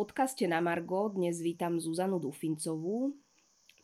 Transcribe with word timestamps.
podcaste 0.00 0.48
na 0.48 0.64
Margo 0.64 1.12
dnes 1.12 1.44
vítam 1.44 1.76
Zuzanu 1.76 2.16
Dufincovú, 2.16 3.20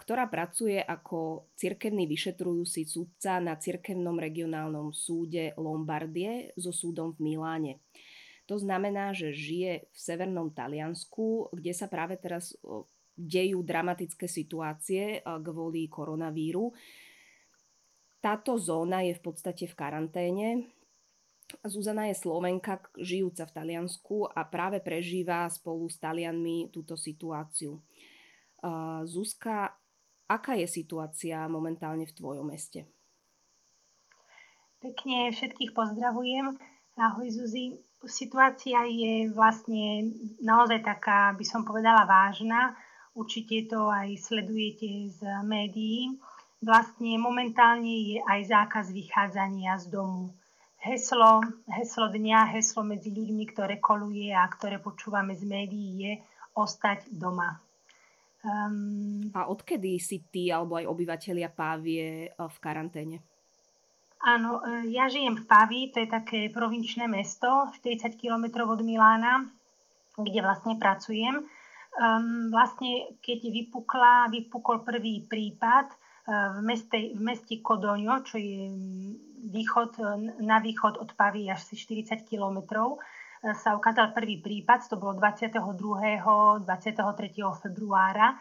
ktorá 0.01 0.25
pracuje 0.33 0.81
ako 0.81 1.53
cirkevný 1.61 2.09
vyšetrujúci 2.09 2.89
sudca 2.89 3.37
na 3.37 3.53
cirkevnom 3.61 4.17
regionálnom 4.17 4.97
súde 4.97 5.53
Lombardie 5.61 6.57
so 6.57 6.73
súdom 6.73 7.13
v 7.13 7.21
Miláne. 7.21 7.85
To 8.49 8.57
znamená, 8.57 9.13
že 9.13 9.37
žije 9.37 9.93
v 9.93 9.99
severnom 10.01 10.57
Taliansku, 10.57 11.53
kde 11.53 11.77
sa 11.77 11.85
práve 11.85 12.17
teraz 12.17 12.57
dejú 13.13 13.61
dramatické 13.61 14.25
situácie 14.25 15.21
kvôli 15.21 15.85
koronavíru. 15.85 16.73
Táto 18.25 18.57
zóna 18.57 19.05
je 19.05 19.13
v 19.13 19.21
podstate 19.21 19.69
v 19.69 19.75
karanténe, 19.77 20.65
Zuzana 21.65 22.13
je 22.13 22.21
Slovenka, 22.21 22.83
žijúca 23.01 23.49
v 23.49 23.55
Taliansku 23.57 24.29
a 24.29 24.45
práve 24.45 24.85
prežíva 24.85 25.49
spolu 25.49 25.89
s 25.89 25.97
Talianmi 25.97 26.69
túto 26.69 26.99
situáciu. 26.99 27.81
Zuzka, 29.09 29.73
aká 30.27 30.59
je 30.59 30.69
situácia 30.69 31.49
momentálne 31.49 32.05
v 32.05 32.17
tvojom 32.17 32.47
meste? 32.51 32.85
Pekne 34.79 35.33
všetkých 35.33 35.73
pozdravujem. 35.73 36.55
Ahoj 36.97 37.29
Zuzi. 37.33 37.81
Situácia 38.07 38.87
je 38.87 39.33
vlastne 39.33 40.13
naozaj 40.39 40.85
taká, 40.85 41.35
by 41.35 41.45
som 41.45 41.65
povedala, 41.67 42.07
vážna. 42.07 42.77
Určite 43.17 43.73
to 43.73 43.89
aj 43.89 44.13
sledujete 44.21 45.11
z 45.11 45.21
médií. 45.43 46.21
Vlastne 46.63 47.19
momentálne 47.19 48.17
je 48.17 48.19
aj 48.23 48.41
zákaz 48.49 48.93
vychádzania 48.93 49.77
z 49.83 49.93
domu 49.93 50.37
heslo, 50.87 51.43
heslo 51.67 52.07
dňa, 52.07 52.55
heslo 52.55 52.87
medzi 52.87 53.11
ľuďmi, 53.11 53.45
ktoré 53.51 53.83
koluje 53.83 54.31
a 54.31 54.47
ktoré 54.47 54.79
počúvame 54.79 55.35
z 55.35 55.43
médií 55.43 55.91
je 56.07 56.13
ostať 56.55 57.11
doma. 57.11 57.59
Um, 58.47 59.27
a 59.35 59.51
odkedy 59.51 59.99
si 59.99 60.23
ty 60.31 60.55
alebo 60.55 60.79
aj 60.79 60.87
obyvateľia 60.87 61.51
Pávie 61.51 62.31
e, 62.31 62.39
v 62.39 62.57
karanténe? 62.63 63.19
Áno, 64.23 64.63
e, 64.63 64.95
ja 64.95 65.11
žijem 65.11 65.35
v 65.35 65.49
Pávii, 65.51 65.91
to 65.91 65.99
je 65.99 66.09
také 66.09 66.41
provinčné 66.55 67.11
mesto, 67.11 67.67
40 67.75 68.15
km 68.15 68.71
od 68.71 68.79
Milána, 68.87 69.51
kde 70.15 70.41
vlastne 70.47 70.79
pracujem. 70.79 71.43
Um, 71.97 72.53
vlastne 72.55 73.19
keď 73.19 73.51
vypukla, 73.51 74.31
vypukol 74.31 74.85
prvý 74.87 75.27
prípad 75.27 75.91
v 76.27 76.61
meste, 76.67 77.15
v 77.15 77.21
meste 77.23 77.55
Kodoňo, 77.63 78.27
čo 78.27 78.37
je 78.43 78.67
východ, 79.47 80.03
na 80.43 80.59
východ 80.59 80.99
od 80.99 81.15
Pavy 81.15 81.47
až 81.47 81.71
40 81.71 82.27
kilometrov 82.27 82.99
e, 82.99 83.55
sa 83.55 83.79
ukázal 83.79 84.11
prvý 84.11 84.43
prípad, 84.43 84.91
to 84.91 84.99
bolo 84.99 85.15
22. 85.15 85.63
23. 86.67 86.67
februára, 87.63 88.35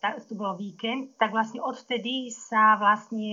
to 0.00 0.32
bolo 0.32 0.56
víkend, 0.56 1.18
tak 1.20 1.32
vlastne 1.32 1.60
odvtedy 1.60 2.32
sa 2.32 2.80
vlastne 2.80 3.28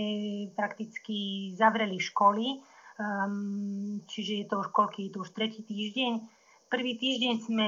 prakticky 0.58 1.52
zavreli 1.56 2.00
školy, 2.02 2.60
um, 2.98 4.02
čiže 4.10 4.34
je 4.44 4.46
to 4.48 4.56
už 4.64 4.68
koľký, 4.74 5.08
je 5.08 5.12
to 5.14 5.20
už 5.22 5.32
tretí 5.38 5.62
týždeň. 5.62 6.24
Prvý 6.72 6.98
týždeň 6.98 7.34
sme 7.46 7.68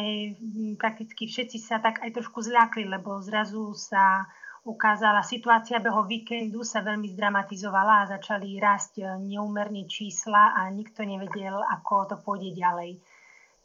prakticky 0.82 1.30
všetci 1.30 1.62
sa 1.62 1.78
tak 1.78 2.02
aj 2.02 2.18
trošku 2.18 2.42
zľakli, 2.42 2.90
lebo 2.90 3.22
zrazu 3.22 3.78
sa 3.78 4.26
ukázala. 4.66 5.22
Situácia 5.22 5.78
beho 5.78 6.02
víkendu 6.10 6.66
sa 6.66 6.82
veľmi 6.82 7.14
zdramatizovala 7.14 8.04
a 8.04 8.10
začali 8.18 8.58
rásť 8.58 8.94
e, 9.00 9.04
neúmerné 9.22 9.86
čísla 9.86 10.58
a 10.58 10.66
nikto 10.74 11.06
nevedel, 11.06 11.62
ako 11.62 12.10
to 12.10 12.16
pôjde 12.18 12.58
ďalej. 12.58 12.98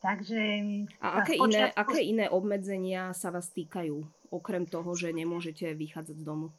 Takže... 0.04 0.40
A 1.00 1.24
aké, 1.24 1.40
spočiatku... 1.40 1.44
iné, 1.48 1.62
aké 1.72 2.00
iné 2.04 2.26
obmedzenia 2.28 3.16
sa 3.16 3.32
vás 3.32 3.48
týkajú, 3.52 4.04
okrem 4.28 4.68
toho, 4.68 4.92
že 4.92 5.12
nemôžete 5.12 5.72
vychádzať 5.72 6.16
z 6.20 6.24
domu? 6.24 6.52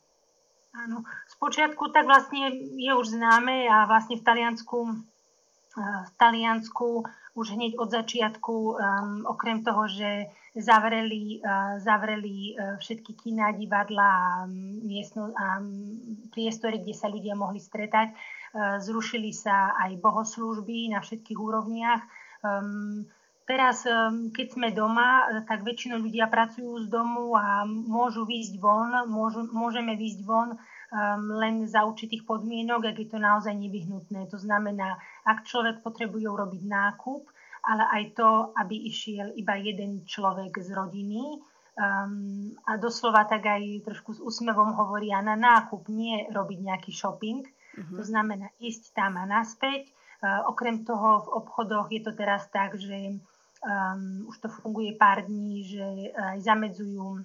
Áno, 0.73 1.05
spočiatku 1.37 1.93
tak 1.93 2.09
vlastne 2.09 2.49
je 2.79 2.91
už 2.97 3.13
známe 3.13 3.69
a 3.69 3.85
vlastne 3.85 4.17
v 4.17 4.25
Taliansku, 4.25 4.79
e, 4.89 5.83
v 5.85 6.11
Taliansku 6.17 7.05
už 7.31 7.55
hneď 7.55 7.79
od 7.79 7.89
začiatku, 7.91 8.55
um, 8.75 8.75
okrem 9.23 9.63
toho, 9.63 9.87
že 9.87 10.27
zavreli, 10.51 11.39
uh, 11.39 11.79
zavreli 11.79 12.53
uh, 12.53 12.75
všetky 12.75 13.15
kina, 13.15 13.55
divadla 13.55 14.03
a, 14.03 14.27
um, 14.43 14.83
miestno, 14.83 15.31
a 15.31 15.63
um, 15.63 16.27
priestory, 16.35 16.83
kde 16.83 16.91
sa 16.91 17.07
ľudia 17.07 17.39
mohli 17.39 17.63
stretať, 17.63 18.11
uh, 18.11 18.83
zrušili 18.83 19.31
sa 19.31 19.71
aj 19.79 19.95
bohoslúžby 20.03 20.91
na 20.91 20.99
všetkých 20.99 21.39
úrovniach. 21.39 22.03
Um, 22.43 23.07
teraz, 23.47 23.87
um, 23.87 24.27
keď 24.35 24.47
sme 24.51 24.67
doma, 24.75 25.43
tak 25.47 25.63
väčšinou 25.63 26.03
ľudia 26.03 26.27
pracujú 26.27 26.83
z 26.83 26.87
domu 26.91 27.31
a 27.39 27.63
môžu 27.67 28.27
výjsť 28.27 28.59
von, 28.59 29.07
môžu, 29.07 29.47
môžeme 29.55 29.95
výjsť 29.95 30.21
von 30.27 30.59
um, 30.91 31.39
len 31.39 31.65
za 31.65 31.87
určitých 31.87 32.27
podmienok, 32.27 32.91
ak 32.91 32.97
je 32.99 33.09
to 33.09 33.19
naozaj 33.19 33.55
nevyhnutné. 33.55 34.27
To 34.29 34.37
znamená, 34.37 34.99
ak 35.23 35.47
človek 35.47 35.79
potrebuje 35.81 36.27
urobiť 36.27 36.63
nákup, 36.67 37.23
ale 37.65 37.83
aj 37.87 38.03
to, 38.17 38.29
aby 38.57 38.75
išiel 38.89 39.31
iba 39.37 39.55
jeden 39.57 40.03
človek 40.03 40.59
z 40.59 40.69
rodiny. 40.75 41.39
Um, 41.71 42.51
a 42.67 42.75
doslova 42.75 43.23
tak 43.25 43.47
aj 43.47 43.87
trošku 43.87 44.17
s 44.17 44.19
úsmevom 44.19 44.75
hovoria 44.75 45.23
na 45.23 45.39
nákup, 45.39 45.87
nie 45.87 46.27
robiť 46.27 46.59
nejaký 46.67 46.91
shopping. 46.91 47.47
Uh-huh. 47.47 47.95
To 47.95 48.03
znamená 48.03 48.51
ísť 48.59 48.91
tam 48.91 49.15
a 49.15 49.23
naspäť. 49.23 49.87
Uh, 50.21 50.45
okrem 50.51 50.83
toho 50.83 51.25
v 51.25 51.27
obchodoch 51.41 51.87
je 51.89 52.01
to 52.03 52.11
teraz 52.13 52.45
tak, 52.51 52.75
že 52.75 53.17
um, 53.63 54.27
už 54.27 54.35
to 54.43 54.49
funguje 54.51 54.93
pár 54.99 55.23
dní, 55.25 55.63
že 55.63 56.11
aj 56.11 56.43
zamedzujú 56.43 57.23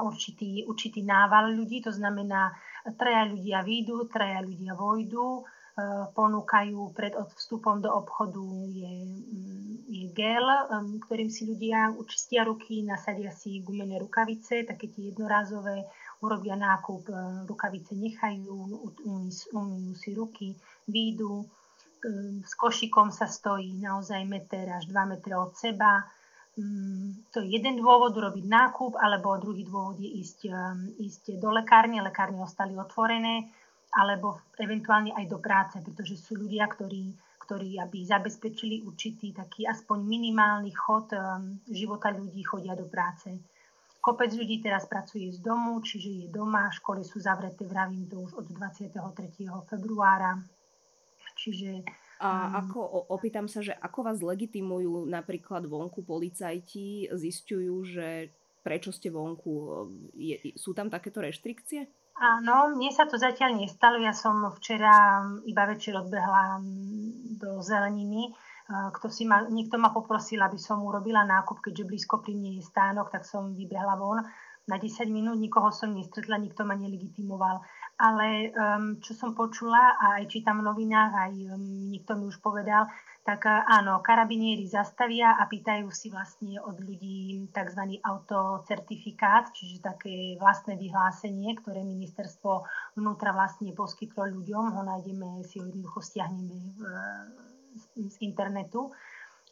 určitý, 0.00 0.64
určitý 0.64 1.04
nával 1.04 1.52
ľudí, 1.52 1.84
to 1.84 1.92
znamená, 1.92 2.52
traja 2.98 3.24
ľudia 3.30 3.62
výjdu, 3.62 4.10
traja 4.10 4.42
ľudia 4.42 4.74
vojdu, 4.74 5.46
E, 5.72 5.84
ponúkajú 6.12 6.92
pred 6.92 7.16
vstupom 7.16 7.80
do 7.80 7.88
obchodu 7.88 8.44
je, 8.68 8.92
mm, 9.08 9.88
je 9.88 10.04
gel, 10.12 10.44
ktorým 11.08 11.32
si 11.32 11.48
ľudia 11.48 11.96
učistia 11.96 12.44
ruky, 12.44 12.84
nasadia 12.84 13.32
si 13.32 13.64
gumené 13.64 13.96
rukavice, 13.96 14.68
také 14.68 14.92
tie 14.92 15.08
jednorázové, 15.08 15.88
urobia 16.20 16.60
nákup, 16.60 17.08
e, 17.08 17.12
rukavice 17.48 17.96
nechajú, 17.96 18.52
umýjú 19.56 19.94
si 19.96 20.10
ruky, 20.12 20.48
výjdu, 20.84 21.48
s 22.44 22.52
košikom 22.58 23.14
sa 23.14 23.30
stojí 23.30 23.78
naozaj 23.78 24.26
meter 24.28 24.66
až 24.76 24.90
2 24.90 25.06
metre 25.06 25.38
od 25.38 25.54
seba. 25.54 26.04
Mm, 26.52 27.24
to 27.32 27.40
je 27.40 27.48
jeden 27.56 27.80
dôvod 27.80 28.12
urobiť 28.12 28.44
nákup, 28.44 29.00
alebo 29.00 29.40
druhý 29.40 29.64
dôvod 29.64 29.96
je 29.96 30.10
ísť, 30.20 30.52
ísť 31.00 31.40
do 31.40 31.48
lekárne, 31.48 31.96
lekárne 32.04 32.44
ostali 32.44 32.76
otvorené 32.76 33.48
alebo 33.92 34.40
eventuálne 34.56 35.12
aj 35.12 35.26
do 35.28 35.36
práce, 35.36 35.76
pretože 35.84 36.16
sú 36.16 36.40
ľudia, 36.40 36.64
ktorí, 36.64 37.12
ktorí 37.44 37.76
aby 37.76 38.08
zabezpečili 38.08 38.80
určitý 38.88 39.36
taký 39.36 39.68
aspoň 39.68 39.98
minimálny 40.00 40.72
chod 40.72 41.12
um, 41.12 41.60
života 41.68 42.08
ľudí, 42.08 42.40
chodia 42.40 42.72
do 42.72 42.88
práce. 42.88 43.36
Kopec 44.02 44.32
ľudí 44.34 44.64
teraz 44.64 44.88
pracuje 44.88 45.30
z 45.30 45.38
domu, 45.44 45.78
čiže 45.78 46.10
je 46.10 46.26
doma, 46.32 46.72
školy 46.72 47.04
sú 47.04 47.22
zavreté, 47.22 47.68
vravím 47.68 48.08
to 48.08 48.18
už 48.18 48.34
od 48.34 48.46
23. 48.50 48.90
februára. 49.68 50.40
Čiže 51.38 51.86
a 52.22 52.30
um, 52.30 52.62
ako, 52.62 52.78
opýtam 53.10 53.50
sa, 53.50 53.58
že 53.66 53.74
ako 53.74 54.06
vás 54.06 54.22
legitimujú 54.22 55.10
napríklad 55.10 55.66
vonku 55.66 56.06
policajti, 56.06 57.10
zistujú, 57.10 57.82
že 57.82 58.30
prečo 58.62 58.94
ste 58.94 59.10
vonku? 59.10 59.50
Je, 60.14 60.54
sú 60.54 60.70
tam 60.70 60.86
takéto 60.86 61.18
reštrikcie? 61.18 61.90
Áno, 62.22 62.78
mne 62.78 62.94
sa 62.94 63.10
to 63.10 63.18
zatiaľ 63.18 63.58
nestalo. 63.58 63.98
Ja 63.98 64.14
som 64.14 64.46
včera 64.54 65.26
iba 65.42 65.66
večer 65.66 65.98
odbehla 65.98 66.62
do 67.42 67.58
zeleniny. 67.58 68.30
Kto 68.70 69.10
si 69.10 69.26
ma, 69.26 69.42
niekto 69.50 69.74
ma 69.74 69.90
poprosil, 69.90 70.38
aby 70.38 70.56
som 70.56 70.86
urobila 70.86 71.26
nákup, 71.26 71.58
keďže 71.58 71.88
blízko 71.88 72.22
pri 72.22 72.38
mne 72.38 72.62
je 72.62 72.62
stánok, 72.62 73.10
tak 73.10 73.26
som 73.26 73.50
vybehla 73.58 73.98
von 73.98 74.22
na 74.70 74.78
10 74.78 75.10
minút, 75.10 75.42
nikoho 75.42 75.74
som 75.74 75.90
nestretla, 75.90 76.38
nikto 76.38 76.62
ma 76.62 76.78
nelegitimoval. 76.78 77.66
Ale 78.00 78.50
um, 78.50 78.98
čo 78.98 79.14
som 79.14 79.36
počula 79.36 79.94
a 80.00 80.18
aj 80.18 80.32
čítam 80.32 80.60
v 80.60 80.66
novinách, 80.66 81.12
aj 81.12 81.34
um, 81.54 81.92
niekto 81.92 82.18
mi 82.18 82.26
už 82.26 82.40
povedal, 82.42 82.88
tak 83.22 83.46
uh, 83.46 83.62
áno, 83.68 84.02
karabinieri 84.02 84.66
zastavia 84.66 85.38
a 85.38 85.46
pýtajú 85.46 85.86
si 85.92 86.10
vlastne 86.10 86.58
od 86.58 86.82
ľudí 86.82 87.46
tzv. 87.54 88.02
autocertifikát, 88.02 89.54
čiže 89.54 89.84
také 89.84 90.34
vlastné 90.40 90.74
vyhlásenie, 90.80 91.54
ktoré 91.62 91.86
ministerstvo 91.86 92.66
vnútra 92.98 93.30
vlastne 93.30 93.70
poskytlo 93.76 94.26
ľuďom, 94.26 94.74
ho 94.74 94.82
nájdeme, 94.82 95.46
si 95.46 95.62
ho 95.62 95.68
jednoducho 95.70 96.02
stiahneme 96.02 96.58
v, 96.74 96.80
z 98.08 98.16
internetu 98.24 98.90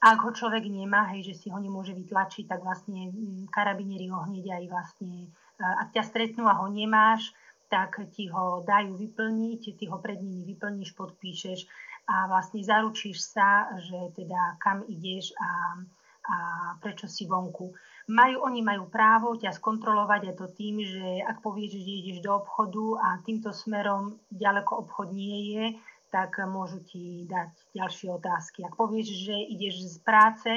ak 0.01 0.19
ho 0.25 0.33
človek 0.33 0.65
nemá, 0.65 1.13
hej, 1.13 1.29
že 1.33 1.35
si 1.37 1.47
ho 1.53 1.61
nemôže 1.61 1.93
vytlačiť, 1.93 2.49
tak 2.49 2.65
vlastne 2.65 3.13
mm, 3.13 3.53
karabinieri 3.53 4.09
ho 4.09 4.25
hneď 4.25 4.57
aj 4.57 4.65
vlastne, 4.73 5.29
ak 5.61 5.93
ťa 5.93 6.03
stretnú 6.09 6.49
a 6.49 6.57
ho 6.57 6.73
nemáš, 6.73 7.37
tak 7.71 8.03
ti 8.11 8.27
ho 8.27 8.67
dajú 8.67 8.99
vyplniť, 8.99 9.63
ty 9.79 9.85
ho 9.87 9.97
pred 10.03 10.19
nimi 10.19 10.43
vyplníš, 10.43 10.99
podpíšeš 10.99 11.71
a 12.11 12.27
vlastne 12.27 12.61
zaručíš 12.67 13.23
sa, 13.23 13.71
že 13.79 14.11
teda 14.19 14.59
kam 14.59 14.83
ideš 14.91 15.31
a 15.39 15.79
a 16.21 16.37
prečo 16.79 17.09
si 17.09 17.25
vonku. 17.25 17.73
Majú, 18.11 18.45
oni 18.45 18.61
majú 18.61 18.91
právo 18.91 19.35
ťa 19.39 19.55
skontrolovať 19.57 20.31
a 20.31 20.37
to 20.37 20.47
tým, 20.53 20.83
že 20.83 21.25
ak 21.25 21.41
povieš, 21.41 21.81
že 21.81 21.93
ideš 22.05 22.19
do 22.21 22.37
obchodu 22.37 23.01
a 23.01 23.09
týmto 23.25 23.55
smerom 23.55 24.19
ďaleko 24.29 24.87
obchod 24.87 25.15
nie 25.15 25.57
je, 25.57 25.65
tak 26.11 26.43
môžu 26.43 26.83
ti 26.83 27.25
dať 27.31 27.55
ďalšie 27.73 28.09
otázky. 28.11 28.67
Ak 28.67 28.75
povieš, 28.75 29.31
že 29.31 29.37
ideš 29.47 29.95
z 29.95 29.97
práce, 30.03 30.53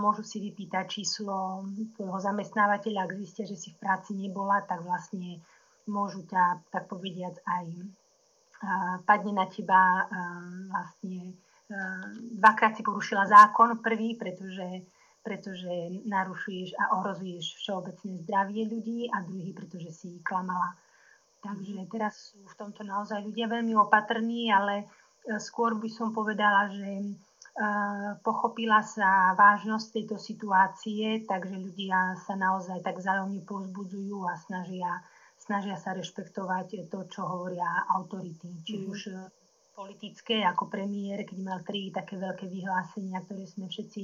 môžu 0.00 0.24
si 0.24 0.40
vypýtať 0.40 0.84
číslo 0.88 1.62
tvojho 1.96 2.18
zamestnávateľa, 2.18 3.04
ak 3.04 3.20
zistia, 3.20 3.44
že 3.44 3.56
si 3.56 3.68
v 3.72 3.80
práci 3.80 4.16
nebola, 4.16 4.64
tak 4.64 4.80
vlastne 4.80 5.44
môžu 5.88 6.26
ťa, 6.26 6.62
tak 6.70 6.86
povediať, 6.86 7.42
aj 7.42 7.66
padne 9.02 9.32
na 9.34 9.46
teba 9.50 10.06
vlastne 10.70 11.34
dvakrát 12.38 12.76
si 12.76 12.82
porušila 12.82 13.26
zákon, 13.26 13.80
prvý, 13.80 14.14
pretože, 14.14 14.86
pretože 15.22 16.02
narušuješ 16.04 16.76
a 16.78 16.84
ohrozuješ 17.00 17.58
všeobecné 17.62 18.12
zdravie 18.26 18.62
ľudí 18.68 19.08
a 19.08 19.24
druhý, 19.24 19.50
pretože 19.56 19.90
si 19.94 20.20
klamala. 20.22 20.76
Takže 21.42 21.90
teraz 21.90 22.30
sú 22.30 22.38
v 22.46 22.54
tomto 22.54 22.86
naozaj 22.86 23.18
ľudia 23.18 23.50
veľmi 23.50 23.74
opatrní, 23.74 24.54
ale 24.54 24.86
e, 25.26 25.42
skôr 25.42 25.74
by 25.74 25.90
som 25.90 26.14
povedala, 26.14 26.70
že 26.70 26.86
e, 26.86 27.06
pochopila 28.22 28.78
sa 28.86 29.34
vážnosť 29.34 29.86
tejto 29.90 30.16
situácie, 30.22 31.26
takže 31.26 31.58
ľudia 31.58 32.14
sa 32.22 32.38
naozaj 32.38 32.78
tak 32.86 33.02
vzájomne 33.02 33.42
pozbudzujú 33.42 34.22
a 34.22 34.38
snažia, 34.38 35.02
snažia 35.42 35.74
sa 35.74 35.90
rešpektovať 35.98 36.86
to, 36.86 37.02
čo 37.10 37.26
hovoria 37.26 37.66
autority. 37.90 38.62
Či 38.62 38.74
mm. 38.78 38.84
už 38.86 39.00
e, 39.10 39.14
politické, 39.74 40.46
ako 40.46 40.70
premiér, 40.70 41.26
keď 41.26 41.38
mal 41.42 41.60
tri 41.66 41.90
také 41.90 42.14
veľké 42.14 42.46
vyhlásenia, 42.46 43.18
ktoré 43.26 43.42
sme 43.50 43.66
všetci 43.66 44.02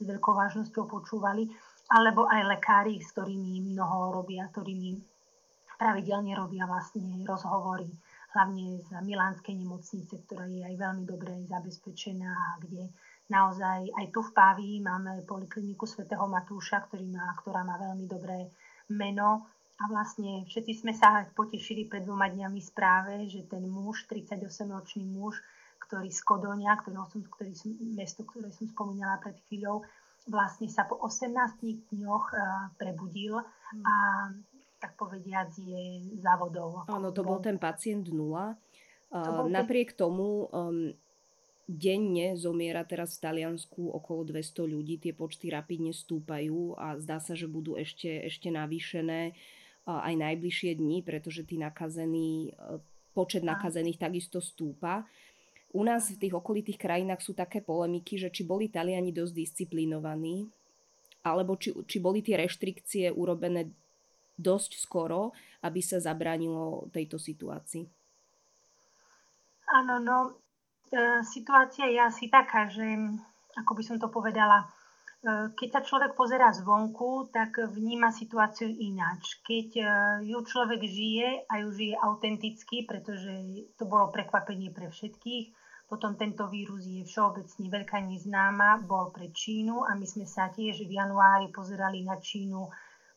s 0.00 0.02
veľkou 0.02 0.34
vážnosťou 0.34 0.90
počúvali, 0.90 1.46
alebo 1.94 2.26
aj 2.26 2.42
lekári, 2.58 2.98
s 2.98 3.14
ktorými 3.14 3.70
mnoho 3.70 4.18
robia, 4.18 4.50
ktorými 4.50 4.98
pravidelne 5.78 6.34
robia 6.34 6.66
vlastne 6.66 7.22
rozhovory, 7.22 7.88
hlavne 8.34 8.78
z 8.82 8.88
Milánskej 9.02 9.54
nemocnice, 9.58 10.22
ktorá 10.26 10.46
je 10.46 10.62
aj 10.62 10.74
veľmi 10.76 11.04
dobre 11.06 11.34
zabezpečená, 11.50 12.62
kde 12.62 12.90
naozaj 13.30 13.90
aj 13.94 14.06
tu 14.14 14.22
v 14.22 14.30
Pávi 14.30 14.70
máme 14.82 15.26
polikliniku 15.26 15.86
svätého 15.86 16.26
Matúša, 16.30 16.86
ktorý 16.86 17.10
má, 17.10 17.32
ktorá 17.42 17.66
má 17.66 17.74
veľmi 17.78 18.06
dobré 18.06 18.50
meno 18.90 19.50
a 19.80 19.88
vlastne 19.88 20.44
všetci 20.44 20.84
sme 20.84 20.92
sa 20.92 21.24
potešili 21.32 21.88
pred 21.88 22.04
dvoma 22.04 22.28
dňami 22.28 22.60
správe, 22.60 23.24
že 23.32 23.48
ten 23.48 23.64
muž, 23.64 24.04
38-ročný 24.12 25.08
muž, 25.08 25.40
ktorý 25.88 26.12
z 26.12 26.20
Kodonia, 26.20 26.76
ktorého 26.76 27.08
som, 27.08 27.24
ktorý 27.24 27.56
som, 27.56 27.72
mesto, 27.96 28.28
ktoré 28.28 28.52
som 28.52 28.68
spomínala 28.68 29.16
pred 29.24 29.40
chvíľou, 29.48 29.80
vlastne 30.28 30.68
sa 30.68 30.84
po 30.84 31.00
18 31.00 31.96
dňoch 31.96 32.26
uh, 32.28 32.68
prebudil 32.76 33.40
hmm. 33.40 33.82
a 33.88 33.94
tak 34.80 35.00
povediať, 35.00 35.48
je 35.60 35.82
závodov. 36.20 36.84
Áno, 36.88 37.12
to 37.12 37.24
bol 37.24 37.40
ten 37.40 37.56
pacient 37.56 38.12
nula. 38.12 38.56
Uh, 39.08 39.48
napriek 39.48 39.96
ten... 39.96 40.04
tomu 40.04 40.44
um, 40.52 40.92
denne 41.64 42.36
zomiera 42.36 42.84
teraz 42.84 43.16
v 43.16 43.32
Taliansku 43.32 43.96
okolo 43.96 44.28
200 44.28 44.60
ľudí, 44.76 45.00
tie 45.00 45.16
počty 45.16 45.48
rapidne 45.48 45.96
stúpajú 45.96 46.76
a 46.76 47.00
zdá 47.00 47.16
sa, 47.16 47.32
že 47.32 47.48
budú 47.48 47.80
ešte, 47.80 48.24
ešte 48.28 48.52
navýšené 48.52 49.32
uh, 49.32 49.36
aj 49.88 50.14
najbližšie 50.16 50.76
dni, 50.76 51.00
pretože 51.04 51.46
tí 51.46 51.56
nakazení, 51.56 52.52
uh, 52.56 52.80
počet 53.16 53.42
nakazených 53.42 53.98
takisto 53.98 54.38
stúpa. 54.38 55.04
U 55.70 55.86
nás 55.86 56.10
v 56.10 56.18
tých 56.26 56.34
okolitých 56.34 56.78
krajinách 56.78 57.22
sú 57.22 57.32
také 57.34 57.62
polemiky, 57.62 58.18
že 58.18 58.30
či 58.30 58.42
boli 58.42 58.66
Taliani 58.66 59.14
dosť 59.14 59.34
disciplinovaní, 59.34 60.50
alebo 61.22 61.54
či, 61.54 61.70
či 61.86 62.02
boli 62.02 62.26
tie 62.26 62.40
reštrikcie 62.40 63.12
urobené 63.14 63.70
dosť 64.40 64.80
skoro, 64.80 65.36
aby 65.62 65.84
sa 65.84 66.00
zabránilo 66.00 66.88
tejto 66.90 67.20
situácii? 67.20 67.84
Áno, 69.70 70.02
no, 70.02 70.16
e, 70.90 71.22
situácia 71.22 71.86
je 71.86 72.00
asi 72.00 72.26
taká, 72.26 72.66
že, 72.66 72.82
ako 73.54 73.72
by 73.76 73.82
som 73.84 73.96
to 74.00 74.10
povedala, 74.10 74.66
keď 75.28 75.68
sa 75.68 75.80
človek 75.84 76.16
pozerá 76.16 76.48
zvonku, 76.48 77.28
tak 77.28 77.60
vníma 77.60 78.08
situáciu 78.08 78.72
ináč. 78.72 79.36
Keď 79.44 79.68
e, 79.76 79.84
ju 80.32 80.38
človek 80.40 80.80
žije 80.80 81.44
a 81.44 81.60
ju 81.60 81.68
žije 81.76 81.94
autenticky, 82.00 82.88
pretože 82.88 83.28
to 83.76 83.84
bolo 83.84 84.08
prekvapenie 84.08 84.72
pre 84.72 84.88
všetkých, 84.88 85.52
potom 85.92 86.16
tento 86.16 86.48
vírus 86.48 86.88
je 86.88 87.04
všeobecne 87.04 87.66
veľká 87.68 88.00
neznáma, 88.00 88.80
bol 88.80 89.12
pre 89.12 89.28
Čínu 89.28 89.84
a 89.84 89.92
my 89.92 90.06
sme 90.08 90.24
sa 90.24 90.48
tiež 90.48 90.88
v 90.88 90.96
januári 90.96 91.52
pozerali 91.52 92.00
na 92.00 92.16
Čínu 92.16 92.64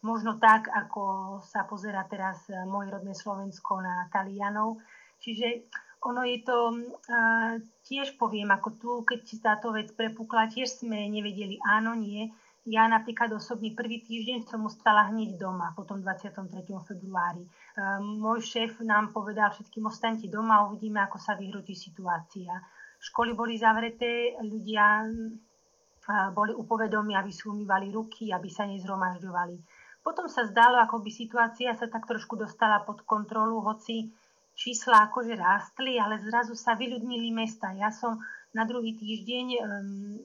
možno 0.04 0.36
tak, 0.36 0.68
ako 0.68 1.40
sa 1.40 1.64
pozera 1.64 2.04
teraz 2.12 2.44
e, 2.52 2.68
moje 2.68 2.92
rodné 2.92 3.16
Slovensko 3.16 3.80
na 3.80 4.12
Talianov. 4.12 4.84
Čiže 5.24 5.72
ono 6.04 6.22
je 6.28 6.44
to, 6.44 6.58
uh, 6.76 7.56
tiež 7.88 8.20
poviem, 8.20 8.52
ako 8.52 8.70
tu, 8.76 8.92
keď 9.08 9.22
táto 9.40 9.72
vec 9.72 9.96
prepukla, 9.96 10.52
tiež 10.52 10.84
sme 10.84 11.08
nevedeli 11.08 11.58
áno, 11.64 11.96
nie. 11.96 12.28
Ja 12.64 12.88
napríklad 12.88 13.32
osobný 13.36 13.76
prvý 13.76 14.00
týždeň 14.04 14.48
som 14.48 14.64
ostala 14.64 15.12
hneď 15.12 15.36
doma, 15.36 15.76
potom 15.76 16.00
23. 16.00 16.48
februári. 16.84 17.44
Uh, 17.76 18.04
môj 18.04 18.44
šéf 18.44 18.84
nám 18.84 19.16
povedal 19.16 19.52
všetkým 19.56 19.88
ostaňte 19.88 20.28
doma, 20.28 20.68
uvidíme, 20.68 21.00
ako 21.04 21.20
sa 21.20 21.40
vyhrotí 21.40 21.76
situácia. 21.76 22.52
Školy 23.00 23.36
boli 23.36 23.60
zavreté, 23.60 24.36
ľudia 24.44 25.08
uh, 25.08 26.30
boli 26.36 26.52
upovedomi, 26.52 27.16
aby 27.16 27.32
si 27.32 27.48
umývali 27.48 27.92
ruky, 27.92 28.32
aby 28.32 28.48
sa 28.52 28.68
nezhromažďovali 28.68 29.84
potom 30.04 30.28
sa 30.28 30.44
zdalo, 30.44 30.84
ako 30.84 31.00
by 31.00 31.10
situácia 31.10 31.72
sa 31.80 31.88
tak 31.88 32.04
trošku 32.04 32.36
dostala 32.36 32.84
pod 32.84 33.08
kontrolu, 33.08 33.64
hoci 33.64 34.12
čísla 34.54 35.10
akože 35.10 35.34
rástli, 35.36 35.98
ale 35.98 36.22
zrazu 36.22 36.54
sa 36.54 36.78
vyľudnili 36.78 37.34
mesta. 37.34 37.74
Ja 37.74 37.90
som 37.90 38.22
na 38.54 38.64
druhý 38.70 38.94
týždeň 38.94 39.46
um, 39.58 40.18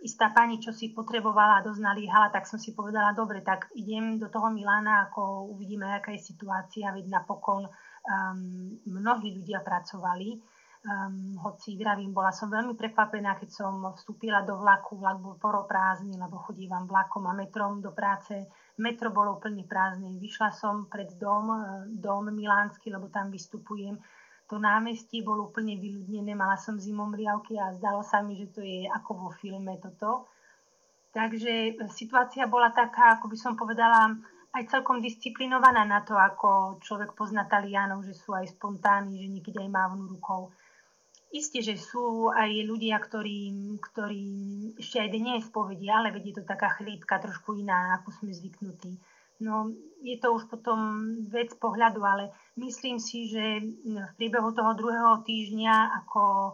istá 0.00 0.32
pani, 0.32 0.56
čo 0.60 0.72
si 0.72 0.96
potrebovala 0.96 1.60
a 1.60 1.64
dosť 1.64 1.80
naliehala, 1.84 2.32
tak 2.32 2.48
som 2.48 2.56
si 2.56 2.72
povedala, 2.72 3.12
dobre, 3.12 3.44
tak 3.44 3.68
idem 3.76 4.16
do 4.16 4.32
toho 4.32 4.48
Milána, 4.48 5.08
ako 5.08 5.52
uvidíme, 5.52 5.84
aká 5.86 6.16
je 6.16 6.24
situácia, 6.24 6.88
veď 6.88 7.12
napokon 7.12 7.68
um, 7.68 8.40
mnohí 8.88 9.36
ľudia 9.36 9.60
pracovali 9.60 10.40
Um, 10.80 11.36
hoci 11.36 11.76
vravím, 11.76 12.16
bola 12.16 12.32
som 12.32 12.48
veľmi 12.48 12.72
prekvapená, 12.72 13.36
keď 13.36 13.52
som 13.52 13.84
vstúpila 13.92 14.40
do 14.48 14.56
vlaku, 14.56 14.96
vlak 14.96 15.20
bol 15.20 15.36
poroprázdny, 15.36 16.16
lebo 16.16 16.40
chodívam 16.40 16.88
vlakom 16.88 17.28
a 17.28 17.36
metrom 17.36 17.84
do 17.84 17.92
práce. 17.92 18.48
Metro 18.80 19.12
bolo 19.12 19.36
úplne 19.36 19.68
prázdne. 19.68 20.16
Vyšla 20.16 20.56
som 20.56 20.88
pred 20.88 21.12
dom, 21.20 21.52
e, 21.52 21.60
dom 22.00 22.32
Milánsky, 22.32 22.88
lebo 22.88 23.12
tam 23.12 23.28
vystupujem. 23.28 24.00
To 24.48 24.56
námestie 24.56 25.20
bolo 25.22 25.52
úplne 25.52 25.76
vyľudnené, 25.78 26.32
mala 26.34 26.56
som 26.56 26.80
zimomriavky 26.80 27.54
a 27.60 27.76
zdalo 27.76 28.02
sa 28.02 28.24
mi, 28.24 28.34
že 28.40 28.50
to 28.50 28.64
je 28.64 28.88
ako 28.88 29.10
vo 29.14 29.30
filme 29.36 29.76
toto. 29.78 30.26
Takže 31.12 31.76
e, 31.76 31.86
situácia 31.92 32.48
bola 32.48 32.72
taká, 32.72 33.20
ako 33.20 33.28
by 33.28 33.36
som 33.36 33.52
povedala, 33.54 34.16
aj 34.50 34.66
celkom 34.66 34.98
disciplinovaná 34.98 35.86
na 35.86 36.02
to, 36.02 36.18
ako 36.18 36.82
človek 36.82 37.14
pozná 37.14 37.46
Talianov, 37.46 38.02
že 38.02 38.18
sú 38.18 38.34
aj 38.34 38.50
spontánni, 38.50 39.22
že 39.22 39.30
niekedy 39.30 39.62
aj 39.62 39.70
mávnu 39.70 40.10
rukou. 40.10 40.50
Isté, 41.30 41.62
že 41.62 41.78
sú 41.78 42.26
aj 42.34 42.50
ľudia, 42.66 42.98
ktorí, 42.98 43.54
ktorí 43.78 44.26
ešte 44.74 44.98
aj 44.98 45.08
dnes 45.14 45.46
povedia, 45.46 46.02
ale 46.02 46.10
vedie 46.10 46.34
to 46.34 46.42
taká 46.42 46.74
chlípka 46.74 47.22
trošku 47.22 47.54
iná, 47.54 47.94
ako 48.02 48.10
sme 48.10 48.34
zvyknutí. 48.34 48.98
No, 49.40 49.70
je 50.02 50.18
to 50.18 50.34
už 50.34 50.50
potom 50.50 51.00
vec 51.30 51.54
pohľadu, 51.54 52.02
ale 52.02 52.34
myslím 52.58 52.98
si, 52.98 53.30
že 53.30 53.62
v 53.86 54.12
priebehu 54.18 54.50
toho 54.52 54.74
druhého 54.74 55.22
týždňa, 55.22 56.02
ako, 56.02 56.52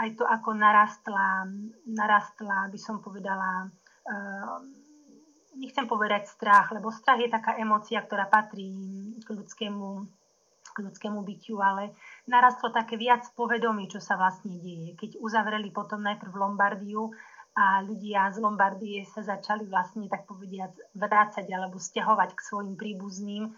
aj 0.00 0.08
to, 0.16 0.24
ako 0.24 0.50
narastla, 0.56 1.44
narastla, 1.84 2.72
by 2.72 2.78
som 2.80 3.04
povedala, 3.04 3.68
uh, 4.08 4.56
nechcem 5.60 5.84
povedať 5.84 6.32
strach, 6.32 6.72
lebo 6.72 6.90
strach 6.90 7.20
je 7.20 7.30
taká 7.30 7.60
emocia, 7.60 8.02
ktorá 8.02 8.26
patrí 8.26 8.72
k 9.20 9.28
ľudskému 9.30 10.08
k 10.74 10.82
ľudskému 10.82 11.22
bytiu, 11.22 11.62
ale 11.62 11.94
narastlo 12.26 12.72
také 12.72 12.96
viac 12.96 13.28
povedomí, 13.36 13.88
čo 13.88 14.00
sa 14.00 14.16
vlastne 14.16 14.56
deje. 14.56 14.96
Keď 14.96 15.20
uzavreli 15.20 15.68
potom 15.68 16.00
najprv 16.00 16.32
Lombardiu 16.32 17.12
a 17.54 17.84
ľudia 17.86 18.34
z 18.34 18.42
Lombardie 18.42 19.06
sa 19.06 19.22
začali 19.22 19.70
vlastne, 19.70 20.10
tak 20.10 20.26
povediať, 20.26 20.74
vrácať 20.98 21.46
alebo 21.54 21.78
stiahovať 21.78 22.34
k 22.34 22.40
svojim 22.42 22.74
príbuzným 22.74 23.46
um, 23.46 23.54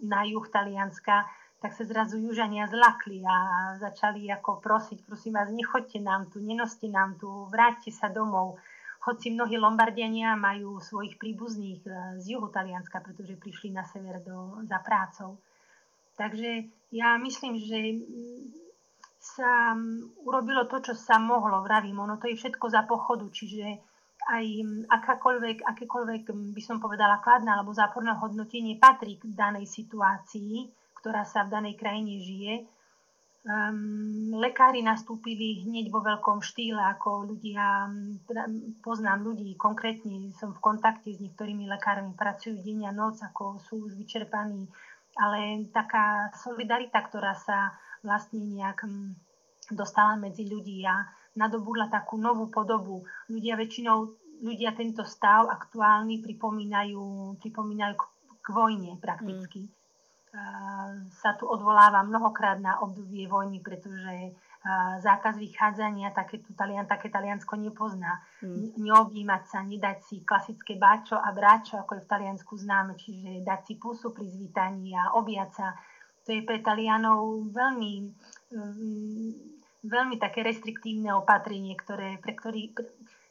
na 0.00 0.24
juh 0.24 0.46
Talianska, 0.48 1.28
tak 1.60 1.76
sa 1.76 1.84
zrazu 1.84 2.16
južania 2.16 2.70
zlakli 2.70 3.20
a 3.26 3.36
začali 3.82 4.30
ako 4.32 4.62
prosiť, 4.62 5.04
prosím 5.04 5.36
vás, 5.36 5.50
nechoďte 5.50 5.98
nám 6.00 6.30
tu, 6.30 6.40
nenoste 6.40 6.88
nám 6.88 7.18
tu, 7.20 7.28
vráťte 7.52 7.92
sa 7.92 8.08
domov. 8.08 8.56
Hoci 9.04 9.34
mnohí 9.34 9.60
Lombardiania 9.60 10.32
majú 10.38 10.80
svojich 10.80 11.20
príbuzných 11.20 11.84
uh, 11.84 12.16
z 12.16 12.32
juhu 12.32 12.48
Talianska, 12.48 13.04
pretože 13.04 13.36
prišli 13.36 13.76
na 13.76 13.84
sever 13.84 14.24
do, 14.24 14.64
za 14.64 14.80
prácou. 14.80 15.36
Takže 16.18 16.50
ja 16.90 17.14
myslím, 17.22 17.62
že 17.62 18.02
sa 19.22 19.76
urobilo 20.26 20.66
to, 20.66 20.82
čo 20.82 20.94
sa 20.98 21.22
mohlo, 21.22 21.62
vravím, 21.62 22.02
ono 22.02 22.18
to 22.18 22.26
je 22.26 22.34
všetko 22.34 22.66
za 22.66 22.82
pochodu, 22.90 23.22
čiže 23.30 23.78
aj 24.28 24.46
akákoľvek, 24.90 25.62
akékoľvek, 25.62 26.22
by 26.52 26.62
som 26.64 26.82
povedala, 26.82 27.22
kladná 27.22 27.54
alebo 27.54 27.70
záporné 27.70 28.12
hodnotenie 28.18 28.76
patrí 28.82 29.14
k 29.16 29.30
danej 29.30 29.70
situácii, 29.70 30.68
ktorá 30.98 31.22
sa 31.22 31.46
v 31.46 31.54
danej 31.54 31.74
krajine 31.78 32.18
žije. 32.18 32.54
Um, 33.48 34.34
lekári 34.36 34.84
nastúpili 34.84 35.64
hneď 35.64 35.88
vo 35.88 36.04
veľkom 36.04 36.44
štýle, 36.44 36.82
ako 36.98 37.32
ľudia, 37.32 37.88
teda 38.28 38.44
poznám 38.84 39.24
ľudí, 39.24 39.56
konkrétne 39.56 40.34
som 40.36 40.52
v 40.52 40.60
kontakte 40.60 41.08
s 41.14 41.22
niektorými 41.22 41.64
lekármi, 41.64 42.12
pracujú 42.12 42.60
deň 42.60 42.90
a 42.90 42.92
noc, 42.92 43.22
ako 43.24 43.62
sú 43.62 43.88
už 43.88 43.96
vyčerpaní, 43.96 44.68
ale 45.18 45.66
taká 45.74 46.30
solidarita, 46.38 47.02
ktorá 47.02 47.34
sa 47.34 47.74
vlastne 48.06 48.38
nejak 48.38 48.86
dostala 49.74 50.16
medzi 50.16 50.48
ľudí 50.48 50.86
a 50.86 51.04
nadobudla 51.36 51.90
takú 51.92 52.16
novú 52.16 52.48
podobu. 52.48 53.04
Ľudia 53.28 53.58
väčšinou, 53.58 53.98
ľudia 54.40 54.72
tento 54.72 55.02
stav 55.04 55.50
aktuálny 55.50 56.22
pripomínajú, 56.24 57.36
pripomínajú 57.42 57.94
k, 57.98 58.04
k 58.38 58.46
vojne 58.54 58.96
prakticky. 59.02 59.68
Mm. 59.68 59.76
Uh, 60.28 61.08
sa 61.24 61.32
tu 61.40 61.48
odvoláva 61.48 62.04
mnohokrát 62.04 62.60
na 62.60 62.84
obdobie 62.84 63.24
vojny, 63.24 63.64
pretože 63.64 64.36
zákaz 65.00 65.40
vychádzania 65.40 66.12
také, 66.12 66.38
tu 66.44 66.52
talian, 66.52 66.84
také 66.84 67.08
Taliansko 67.08 67.56
nepozná. 67.56 68.20
Mm. 68.44 68.76
Neobjímať 68.76 69.42
sa, 69.48 69.64
nedať 69.64 69.98
si 70.04 70.16
klasické 70.22 70.76
báčo 70.76 71.16
a 71.16 71.32
bráčo, 71.32 71.80
ako 71.80 71.98
je 71.98 72.04
v 72.04 72.10
Taliansku 72.10 72.52
známe, 72.56 72.92
čiže 72.96 73.44
dať 73.44 73.60
si 73.64 73.74
pusu 73.80 74.12
pri 74.12 74.28
zvítaní 74.28 74.92
a 74.92 75.16
objať 75.16 75.50
sa. 75.56 75.66
To 76.28 76.36
je 76.36 76.44
pre 76.44 76.60
Talianov 76.60 77.48
veľmi 77.48 77.92
um, 78.52 79.32
veľmi 79.84 80.16
také 80.18 80.42
restriktívne 80.42 81.14
opatrenie, 81.14 81.78
ktoré, 81.78 82.18
pre 82.18 82.34
ktorý, 82.34 82.74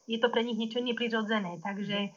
je 0.08 0.18
to 0.18 0.28
pre 0.32 0.42
nich 0.42 0.58
niečo 0.58 0.80
neprirodzené. 0.80 1.60
Takže... 1.60 2.12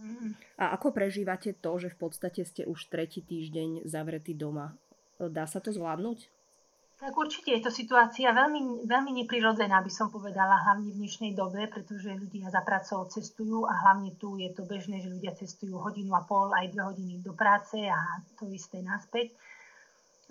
Mm. 0.00 0.38
A 0.60 0.76
ako 0.76 0.94
prežívate 0.94 1.56
to, 1.56 1.72
že 1.80 1.92
v 1.92 1.98
podstate 1.98 2.46
ste 2.46 2.62
už 2.68 2.88
tretí 2.92 3.24
týždeň 3.24 3.88
zavretí 3.88 4.36
doma? 4.36 4.76
Dá 5.20 5.44
sa 5.44 5.60
to 5.60 5.74
zvládnuť? 5.74 6.39
Tak 7.00 7.16
určite 7.16 7.56
je 7.56 7.64
to 7.64 7.72
situácia 7.72 8.28
veľmi, 8.28 8.84
veľmi 8.84 9.24
neprirodzená, 9.24 9.80
by 9.80 9.88
som 9.88 10.12
povedala, 10.12 10.60
hlavne 10.68 10.92
v 10.92 11.00
dnešnej 11.00 11.32
dobe, 11.32 11.64
pretože 11.64 12.12
ľudia 12.12 12.52
za 12.52 12.60
pracou 12.60 13.08
cestujú 13.08 13.64
a 13.64 13.72
hlavne 13.72 14.12
tu 14.20 14.36
je 14.36 14.52
to 14.52 14.68
bežné, 14.68 15.00
že 15.00 15.08
ľudia 15.08 15.32
cestujú 15.32 15.80
hodinu 15.80 16.12
a 16.12 16.22
pol, 16.28 16.52
aj 16.52 16.68
dve 16.68 16.92
hodiny 16.92 17.24
do 17.24 17.32
práce 17.32 17.80
a 17.80 18.20
to 18.36 18.44
isté 18.52 18.84
naspäť 18.84 19.32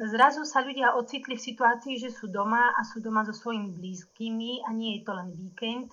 zrazu 0.08 0.48
sa 0.48 0.64
ľudia 0.64 0.96
ocitli 0.96 1.36
v 1.36 1.46
situácii, 1.52 2.00
že 2.00 2.10
sú 2.16 2.32
doma 2.32 2.72
a 2.72 2.88
sú 2.88 3.04
doma 3.04 3.28
so 3.28 3.36
svojimi 3.36 3.76
blízkymi 3.76 4.64
a 4.64 4.72
nie 4.72 5.00
je 5.00 5.02
to 5.04 5.12
len 5.12 5.30
víkend, 5.36 5.92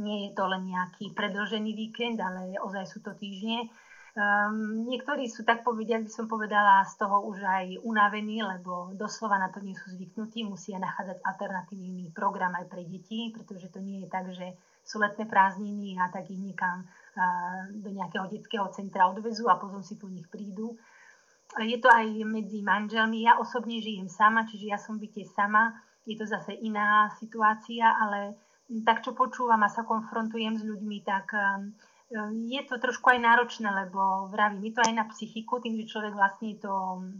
nie 0.00 0.28
je 0.28 0.30
to 0.32 0.48
len 0.48 0.64
nejaký 0.72 1.12
predlžený 1.12 1.76
víkend, 1.76 2.16
ale 2.16 2.56
ozaj 2.56 2.88
sú 2.88 3.04
to 3.04 3.12
týždne. 3.12 3.68
Um, 4.12 4.84
niektorí 4.92 5.24
sú 5.24 5.40
tak 5.40 5.64
povediať, 5.64 6.04
by 6.04 6.12
som 6.12 6.26
povedala, 6.28 6.84
z 6.84 7.00
toho 7.00 7.24
už 7.32 7.40
aj 7.40 7.80
unavení, 7.80 8.44
lebo 8.44 8.92
doslova 8.92 9.40
na 9.40 9.48
to 9.48 9.64
nie 9.64 9.72
sú 9.72 9.96
zvyknutí, 9.96 10.44
musia 10.44 10.76
nachádzať 10.76 11.24
alternatívny 11.24 12.12
program 12.12 12.52
aj 12.60 12.68
pre 12.68 12.84
deti, 12.84 13.32
pretože 13.32 13.72
to 13.72 13.80
nie 13.80 14.04
je 14.04 14.08
tak, 14.12 14.28
že 14.28 14.52
sú 14.84 15.00
letné 15.00 15.24
prázdniny 15.24 15.96
a 15.96 16.12
tak 16.12 16.28
ich 16.28 16.36
niekam 16.36 16.84
uh, 16.84 17.72
do 17.72 17.88
nejakého 17.88 18.28
detského 18.28 18.68
centra 18.76 19.08
odvezú 19.08 19.48
a 19.48 19.56
potom 19.56 19.80
si 19.80 19.96
po 19.96 20.12
nich 20.12 20.28
prídu 20.28 20.76
je 21.60 21.76
to 21.76 21.88
aj 21.92 22.08
medzi 22.24 22.64
manželmi. 22.64 23.28
Ja 23.28 23.36
osobne 23.36 23.76
žijem 23.76 24.08
sama, 24.08 24.48
čiže 24.48 24.72
ja 24.72 24.78
som 24.80 24.96
byte 24.96 25.28
sama. 25.36 25.76
Je 26.08 26.16
to 26.16 26.24
zase 26.24 26.56
iná 26.56 27.12
situácia, 27.20 27.92
ale 27.92 28.40
tak 28.88 29.04
čo 29.04 29.12
počúvam 29.12 29.60
a 29.60 29.68
sa 29.68 29.84
konfrontujem 29.84 30.56
s 30.56 30.64
ľuďmi, 30.64 30.98
tak 31.04 31.28
um, 31.36 31.76
je 32.48 32.60
to 32.68 32.76
trošku 32.76 33.08
aj 33.08 33.20
náročné, 33.24 33.68
lebo 33.72 34.28
vravím, 34.28 34.68
je 34.68 34.74
to 34.76 34.82
aj 34.84 34.92
na 34.92 35.04
psychiku, 35.08 35.64
tým, 35.64 35.80
že 35.80 35.88
človek 35.88 36.12
vlastne 36.12 36.52
to 36.60 36.72
um, 36.72 37.16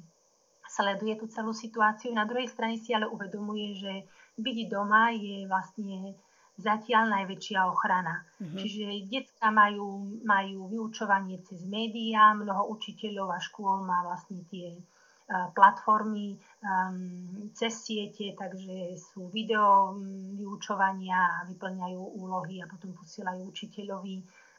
sleduje 0.69 1.17
tú 1.17 1.27
celú 1.33 1.57
situáciu. 1.57 2.13
Na 2.13 2.29
druhej 2.29 2.49
strane 2.49 2.77
si 2.77 2.93
ale 2.93 3.09
uvedomuje, 3.09 3.77
že 3.77 3.93
byť 4.37 4.57
doma 4.69 5.13
je 5.17 5.49
vlastne 5.49 6.17
zatiaľ 6.61 7.09
najväčšia 7.09 7.61
ochrana. 7.65 8.29
Mm-hmm. 8.37 8.59
Čiže 8.61 8.85
detská 9.09 9.49
majú, 9.49 10.21
majú 10.29 10.69
vyučovanie 10.69 11.41
cez 11.49 11.65
médiá, 11.65 12.37
mnoho 12.37 12.69
učiteľov 12.77 13.33
a 13.33 13.41
škôl 13.41 13.81
má 13.89 14.05
vlastne 14.05 14.45
tie 14.53 14.77
uh, 14.77 15.49
platformy 15.57 16.37
um, 16.61 17.49
cez 17.57 17.73
siete, 17.81 18.37
takže 18.37 19.01
sú 19.01 19.33
video 19.33 19.97
vyučovania 20.37 21.49
vyplňajú 21.49 22.01
úlohy 22.21 22.61
a 22.61 22.69
potom 22.69 22.93
posielajú 22.93 23.49
učiteľovi 23.49 24.17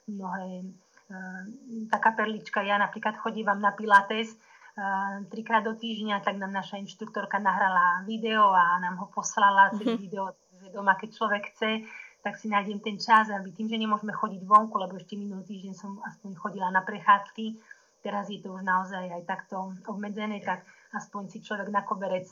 mnohé. 0.08 0.68
Uh, 1.12 1.42
taká 1.92 2.16
perlička, 2.16 2.64
ja 2.64 2.80
napríklad 2.80 3.20
chodívam 3.20 3.60
na 3.60 3.76
Pilates, 3.76 4.34
uh, 4.34 5.22
trikrát 5.28 5.64
do 5.64 5.76
týždňa, 5.76 6.24
tak 6.24 6.40
nám 6.40 6.52
naša 6.52 6.80
inštruktorka 6.80 7.38
nahrala 7.40 8.08
video 8.08 8.56
a 8.56 8.80
nám 8.80 8.98
ho 9.04 9.08
poslala 9.12 9.76
cez 9.76 9.84
mm-hmm. 9.84 10.00
video 10.00 10.34
doma, 10.72 10.96
keď 10.96 11.10
človek 11.12 11.44
chce, 11.54 11.84
tak 12.24 12.40
si 12.40 12.48
nájdem 12.48 12.80
ten 12.80 12.96
čas, 12.96 13.28
aby 13.28 13.52
tým, 13.52 13.68
že 13.68 13.76
nemôžeme 13.76 14.16
chodiť 14.16 14.48
vonku, 14.48 14.80
lebo 14.80 14.96
ešte 14.96 15.20
minulý 15.20 15.44
týždeň 15.44 15.74
som 15.76 16.00
aspoň 16.08 16.40
chodila 16.40 16.72
na 16.72 16.80
prechádzky, 16.80 17.60
teraz 18.00 18.32
je 18.32 18.40
to 18.40 18.56
už 18.56 18.64
naozaj 18.64 19.12
aj 19.12 19.24
takto 19.28 19.76
obmedzené, 19.92 20.40
tak 20.40 20.64
aspoň 20.96 21.36
si 21.36 21.44
človek 21.44 21.68
na 21.68 21.84
koberec 21.84 22.32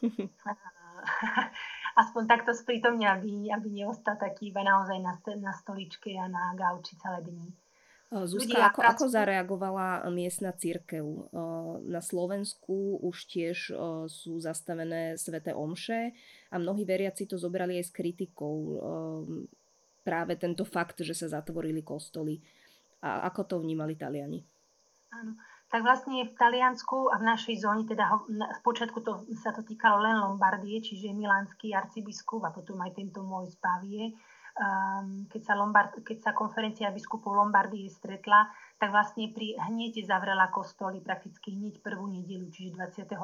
aspoň 2.00 2.22
takto 2.24 2.56
sprítomne, 2.56 3.04
aby, 3.04 3.52
aby 3.52 3.68
neostal 3.68 4.16
taký 4.16 4.48
iba 4.48 4.64
naozaj 4.64 4.98
na, 4.98 5.14
na 5.36 5.52
stoličke 5.52 6.16
a 6.16 6.26
na 6.26 6.56
gauči 6.56 6.96
celé 6.96 7.20
dni. 7.28 7.48
Zuzka, 8.10 8.74
ako, 8.74 8.82
ako 8.82 9.04
zareagovala 9.06 10.02
miestna 10.10 10.50
církev? 10.50 11.30
Na 11.86 12.02
Slovensku 12.02 12.98
už 13.06 13.16
tiež 13.30 13.70
sú 14.10 14.32
zastavené 14.42 15.14
sveté 15.14 15.54
omše 15.54 16.10
a 16.50 16.58
mnohí 16.58 16.82
veriaci 16.82 17.30
to 17.30 17.38
zobrali 17.38 17.78
aj 17.78 17.86
s 17.86 17.94
kritikou. 17.94 18.82
Práve 20.02 20.34
tento 20.34 20.66
fakt, 20.66 21.06
že 21.06 21.14
sa 21.14 21.30
zatvorili 21.30 21.86
kostoly. 21.86 22.42
A 22.98 23.30
ako 23.30 23.46
to 23.46 23.56
vnímali 23.62 23.94
Taliani? 23.94 24.42
Áno. 25.14 25.38
Tak 25.70 25.86
vlastne 25.86 26.26
v 26.26 26.34
Taliansku 26.34 27.14
a 27.14 27.22
v 27.22 27.26
našej 27.30 27.62
zóne, 27.62 27.86
teda 27.86 28.10
v 28.26 28.60
počiatku 28.66 29.06
to, 29.06 29.22
sa 29.38 29.54
to 29.54 29.62
týkalo 29.62 30.02
len 30.02 30.18
Lombardie, 30.18 30.82
čiže 30.82 31.14
milánsky 31.14 31.70
arcibiskup 31.70 32.42
a 32.42 32.50
potom 32.50 32.82
aj 32.82 32.98
tento 32.98 33.22
môj 33.22 33.54
z 33.54 33.56
Pavie, 33.62 34.02
um, 34.58 35.30
keď, 35.30 35.42
sa 35.46 35.54
Lombard, 35.54 35.94
keď 36.02 36.18
sa 36.26 36.30
konferencia 36.34 36.90
biskupov 36.90 37.38
Lombardie 37.38 37.86
stretla, 37.86 38.50
tak 38.82 38.90
vlastne 38.90 39.30
pri, 39.30 39.54
hneď 39.70 40.02
zavrela 40.02 40.50
kostoly 40.50 40.98
prakticky 40.98 41.54
hneď 41.54 41.78
prvú 41.86 42.10
nedelu, 42.10 42.50
čiže 42.50 42.74
23. 42.74 43.14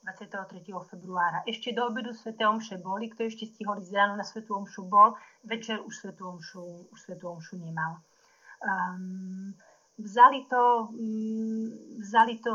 23. 0.00 0.64
februára. 0.88 1.44
Ešte 1.44 1.76
do 1.76 1.84
obedu 1.84 2.16
Sv. 2.16 2.32
Omše 2.36 2.80
boli, 2.80 3.12
kto 3.12 3.28
ešte 3.28 3.44
stihol 3.44 3.84
ísť 3.84 3.96
ráno 3.96 4.16
na 4.16 4.24
Sv. 4.24 4.44
Omšu 4.48 4.88
bol, 4.88 5.16
večer 5.44 5.80
už 5.84 5.92
Sv. 5.92 6.16
Omšu, 6.16 6.88
už 6.88 6.98
Sv. 7.00 7.20
Omšu 7.20 7.60
nemal. 7.60 8.00
Um, 8.60 9.52
vzali 10.00 10.48
to, 10.48 10.88
um, 10.92 11.68
vzali 12.00 12.40
to, 12.40 12.54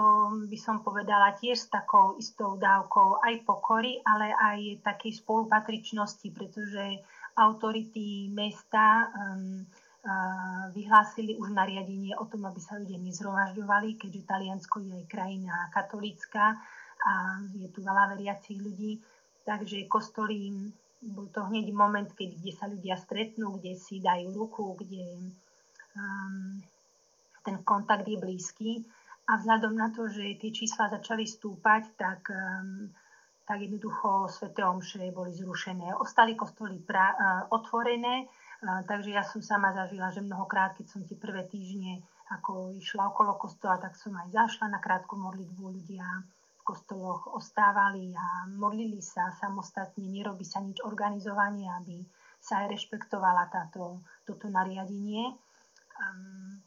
by 0.49 0.57
som 0.57 0.81
povedala, 0.81 1.37
tiež 1.37 1.57
s 1.57 1.67
takou 1.69 2.17
istou 2.17 2.57
dávkou 2.57 3.21
aj 3.21 3.45
pokory, 3.45 4.01
ale 4.03 4.33
aj 4.33 4.59
takej 4.81 5.21
spolupatričnosti, 5.21 6.27
pretože 6.33 7.05
autority 7.37 8.31
mesta 8.33 9.11
um, 9.13 9.61
uh, 9.61 10.71
vyhlásili 10.73 11.37
už 11.37 11.53
nariadenie 11.53 12.17
o 12.17 12.25
tom, 12.25 12.47
aby 12.49 12.59
sa 12.59 12.81
ľudia 12.81 12.97
nezhromažďovali, 12.99 14.01
keďže 14.01 14.27
Taliansko 14.27 14.81
je 14.81 14.91
aj 14.99 15.05
krajina 15.07 15.69
katolická 15.71 16.57
a 17.05 17.13
je 17.53 17.69
tu 17.69 17.85
veľa 17.85 18.17
veriacich 18.17 18.57
ľudí. 18.57 18.97
Takže 19.45 19.85
kostoly, 19.85 20.73
bol 21.05 21.29
to 21.29 21.45
hneď 21.45 21.69
moment, 21.69 22.09
keď, 22.17 22.29
kde 22.33 22.51
sa 22.57 22.65
ľudia 22.65 22.97
stretnú, 22.97 23.61
kde 23.61 23.77
si 23.77 24.01
dajú 24.01 24.33
ruku, 24.33 24.73
kde 24.81 25.05
um, 25.93 26.65
ten 27.45 27.61
kontakt 27.61 28.09
je 28.09 28.17
blízky. 28.17 28.81
A 29.29 29.37
vzhľadom 29.37 29.73
na 29.73 29.89
to, 29.93 30.09
že 30.09 30.37
tie 30.41 30.51
čísla 30.53 30.89
začali 30.89 31.25
stúpať, 31.25 31.97
tak 31.97 32.29
um, 32.29 32.89
tak 33.45 33.61
jednoducho 33.61 34.25
sveté 34.25 34.65
omše 34.65 35.13
boli 35.13 35.29
zrušené. 35.29 35.93
Ostali 36.01 36.33
kostoly 36.33 36.81
pra, 36.81 37.13
uh, 37.13 37.41
otvorené, 37.53 38.25
uh, 38.25 38.81
takže 38.89 39.13
ja 39.13 39.21
som 39.21 39.41
sama 39.45 39.69
zažila, 39.73 40.09
že 40.09 40.25
mnohokrát, 40.25 40.73
keď 40.73 40.85
som 40.89 41.05
tie 41.05 41.13
prvé 41.13 41.45
týždne 41.45 42.01
ako 42.33 42.73
išla 42.73 43.13
okolo 43.13 43.37
kostola, 43.37 43.77
tak 43.77 43.93
som 43.93 44.17
aj 44.17 44.33
zašla 44.33 44.73
na 44.73 44.81
krátku 44.81 45.13
modlitbu. 45.13 45.61
Ľudia 45.61 46.05
v 46.57 46.61
kostoloch 46.65 47.29
ostávali 47.29 48.17
a 48.17 48.49
modlili 48.49 48.97
sa 48.97 49.29
samostatne, 49.37 50.09
nerobí 50.09 50.41
sa 50.41 50.57
nič 50.57 50.81
organizovanie, 50.81 51.69
aby 51.69 52.01
sa 52.41 52.65
aj 52.65 52.73
rešpektovala 52.73 53.45
táto, 53.53 54.01
toto 54.25 54.49
nariadenie. 54.49 55.37
Um, 56.01 56.65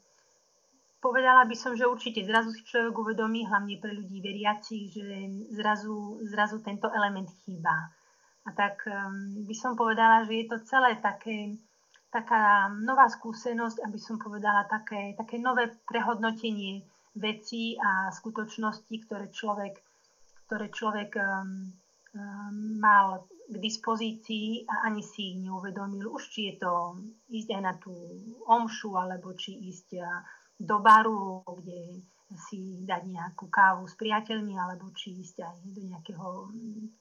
Povedala 0.99 1.47
by 1.47 1.55
som, 1.55 1.79
že 1.79 1.87
určite 1.87 2.27
zrazu 2.27 2.51
si 2.51 2.63
človek 2.67 2.91
uvedomí, 2.91 3.47
hlavne 3.47 3.79
pre 3.79 3.95
ľudí 3.95 4.19
veriacich, 4.19 4.91
že 4.91 5.07
zrazu, 5.55 6.19
zrazu 6.27 6.59
tento 6.59 6.91
element 6.91 7.31
chýba. 7.47 7.91
A 8.43 8.49
tak 8.51 8.83
um, 8.83 9.47
by 9.47 9.55
som 9.55 9.79
povedala, 9.79 10.27
že 10.27 10.43
je 10.43 10.45
to 10.51 10.57
celé 10.67 10.99
také 10.99 11.55
taká 12.09 12.73
nová 12.73 13.05
skúsenosť, 13.05 13.85
aby 13.85 13.99
som 14.01 14.17
povedala, 14.17 14.65
také, 14.65 15.13
také 15.13 15.37
nové 15.37 15.69
prehodnotenie 15.85 16.81
vecí 17.15 17.77
a 17.77 18.09
skutočností, 18.09 19.05
ktoré 19.05 19.29
človek, 19.29 19.77
ktoré 20.49 20.73
človek 20.73 21.11
um, 21.21 21.69
um, 22.17 22.81
mal 22.81 23.29
k 23.49 23.55
dispozícii 23.61 24.65
a 24.65 24.89
ani 24.89 25.05
si 25.05 25.33
ich 25.33 25.37
neuvedomil. 25.41 26.09
Už 26.09 26.33
či 26.33 26.53
je 26.53 26.65
to 26.65 26.97
ísť 27.29 27.49
aj 27.55 27.61
na 27.61 27.73
tú 27.77 27.93
omšu, 28.49 28.97
alebo 28.97 29.37
či 29.37 29.53
ísť 29.69 29.89
do 30.59 30.77
baru, 30.83 31.41
kde 31.47 32.03
si 32.37 32.85
dať 32.85 33.09
nejakú 33.09 33.49
kávu 33.49 33.89
s 33.89 33.97
priateľmi, 33.97 34.53
alebo 34.53 34.93
či 34.93 35.17
ísť 35.17 35.41
aj 35.41 35.57
do 35.65 35.81
nejakého 35.81 36.29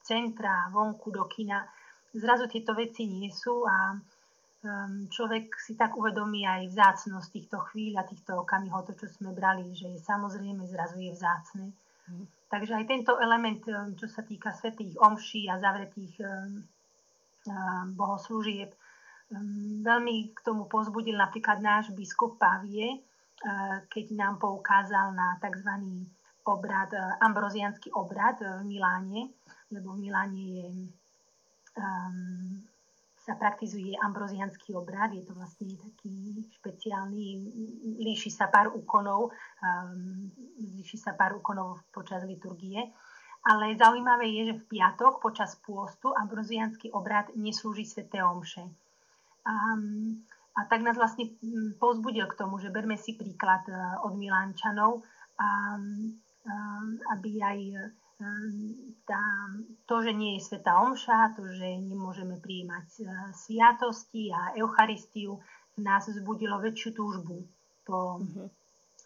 centra, 0.01 0.73
vonku, 0.73 1.13
do 1.13 1.29
kina. 1.29 1.69
Zrazu 2.17 2.49
tieto 2.49 2.73
veci 2.73 3.05
nie 3.05 3.29
sú 3.29 3.69
a 3.69 3.93
um, 3.93 5.05
človek 5.13 5.53
si 5.61 5.77
tak 5.77 5.93
uvedomí 6.01 6.49
aj 6.49 6.73
vzácnosť 6.73 7.29
týchto 7.29 7.59
chvíľ 7.69 8.01
a 8.01 8.09
týchto 8.09 8.41
okamihov, 8.41 8.89
to, 8.89 8.97
čo 8.97 9.13
sme 9.13 9.37
brali, 9.37 9.69
že 9.77 10.01
samozrejme 10.01 10.65
zrazu 10.65 10.97
je 10.97 11.13
vzácne. 11.13 11.67
Mm. 12.09 12.25
Takže 12.49 12.73
aj 12.81 12.85
tento 12.89 13.13
element, 13.21 13.61
um, 13.69 13.93
čo 14.01 14.09
sa 14.09 14.25
týka 14.25 14.57
svetých 14.57 14.97
omší 14.97 15.53
a 15.53 15.61
zavretých 15.61 16.17
um, 16.25 16.65
um, 17.45 17.87
bohoslúžieb, 17.93 18.73
um, 19.29 19.85
veľmi 19.85 20.33
k 20.33 20.39
tomu 20.41 20.65
pozbudil 20.65 21.21
napríklad 21.21 21.61
náš 21.61 21.93
biskup 21.93 22.41
Pavie, 22.41 23.05
keď 23.89 24.07
nám 24.19 24.43
poukázal 24.43 25.15
na 25.15 25.39
tzv. 25.39 25.71
obrad, 26.49 26.91
e, 26.91 27.01
ambrozianský 27.21 27.93
obrad 27.93 28.41
v 28.41 28.65
Miláne, 28.65 29.37
lebo 29.71 29.95
v 29.95 30.09
Miláne 30.09 30.43
je, 30.43 30.67
um, 31.77 32.65
sa 33.21 33.37
praktizuje 33.37 33.93
ambrozianský 34.01 34.73
obrad, 34.73 35.13
je 35.13 35.21
to 35.29 35.37
vlastne 35.37 35.69
taký 35.77 36.41
špeciálny, 36.57 37.45
líši 38.01 38.33
sa 38.33 38.49
pár 38.49 38.73
úkonov, 38.73 39.29
um, 39.61 40.33
líši 40.57 40.97
sa 40.97 41.13
pár 41.13 41.37
úkonov 41.37 41.85
počas 41.93 42.25
liturgie, 42.25 42.81
ale 43.45 43.77
zaujímavé 43.77 44.27
je, 44.33 44.43
že 44.49 44.59
v 44.65 44.69
piatok 44.73 45.21
počas 45.21 45.61
pôstu 45.61 46.17
ambrozianský 46.17 46.91
obrad 46.97 47.29
neslúži 47.37 47.85
sveté 47.85 48.25
omše. 48.25 48.65
Um, 49.45 50.25
a 50.59 50.67
tak 50.67 50.83
nás 50.83 50.99
vlastne 50.99 51.31
mm, 51.39 51.79
pozbudil 51.79 52.27
k 52.27 52.39
tomu, 52.39 52.59
že 52.59 52.75
berme 52.75 52.99
si 52.99 53.15
príklad 53.15 53.63
e, 53.71 53.75
od 54.03 54.19
Milánčanov, 54.19 55.07
a, 55.39 55.79
aby 57.15 57.31
aj 57.39 57.59
e, 57.63 57.79
tá, 59.07 59.23
to, 59.87 60.03
že 60.03 60.11
nie 60.11 60.35
je 60.37 60.47
Sveta 60.51 60.83
Omša, 60.83 61.39
to, 61.39 61.47
že 61.47 61.79
nemôžeme 61.79 62.43
prijímať 62.43 62.89
e, 62.99 63.03
sviatosti 63.39 64.35
a 64.35 64.59
Eucharistiu, 64.59 65.39
nás 65.79 66.11
vzbudilo 66.11 66.59
väčšiu 66.59 66.91
túžbu 66.91 67.47
po, 67.87 68.19
mm-hmm. 68.19 68.49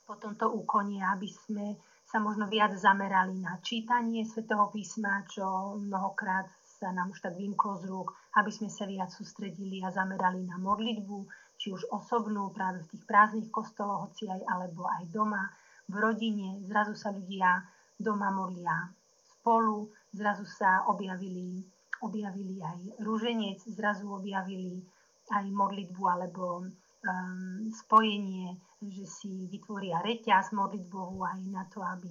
po 0.08 0.14
tomto 0.16 0.48
úkone, 0.56 1.04
aby 1.04 1.28
sme 1.28 1.76
sa 2.08 2.16
možno 2.20 2.48
viac 2.48 2.72
zamerali 2.76 3.36
na 3.40 3.60
čítanie 3.60 4.24
Svetého 4.24 4.68
písma, 4.72 5.24
čo 5.28 5.76
mnohokrát 5.76 6.48
sa 6.80 6.90
nám 6.90 7.12
už 7.12 7.22
tak 7.22 7.38
vymklo 7.38 7.78
z 7.78 7.88
rúk, 7.88 8.12
aby 8.36 8.50
sme 8.50 8.68
sa 8.72 8.84
viac 8.88 9.12
sústredili 9.12 9.80
a 9.86 9.94
zamerali 9.94 10.42
na 10.44 10.58
modlitbu, 10.58 11.18
či 11.62 11.70
už 11.70 11.94
osobnú 11.94 12.50
práve 12.50 12.82
v 12.82 12.90
tých 12.90 13.06
prázdnych 13.06 13.54
kostoloch, 13.54 14.10
hoci 14.10 14.26
aj, 14.26 14.42
alebo 14.50 14.90
aj 14.90 15.06
doma, 15.14 15.46
v 15.86 15.94
rodine. 15.94 16.58
Zrazu 16.66 16.98
sa 16.98 17.14
ľudia 17.14 17.62
doma 17.94 18.34
modlia 18.34 18.90
spolu, 19.38 19.86
zrazu 20.10 20.42
sa 20.42 20.90
objavili, 20.90 21.62
objavili 22.02 22.58
aj 22.58 22.98
rúženec, 23.06 23.62
zrazu 23.78 24.10
objavili 24.10 24.82
aj 25.30 25.46
modlitbu 25.54 26.02
alebo 26.02 26.66
um, 26.66 27.70
spojenie, 27.70 28.58
že 28.82 29.06
si 29.06 29.46
vytvoria 29.46 30.02
reťaz 30.02 30.50
modlitbovú 30.50 31.22
aj 31.22 31.40
na 31.46 31.62
to, 31.70 31.78
aby 31.78 32.10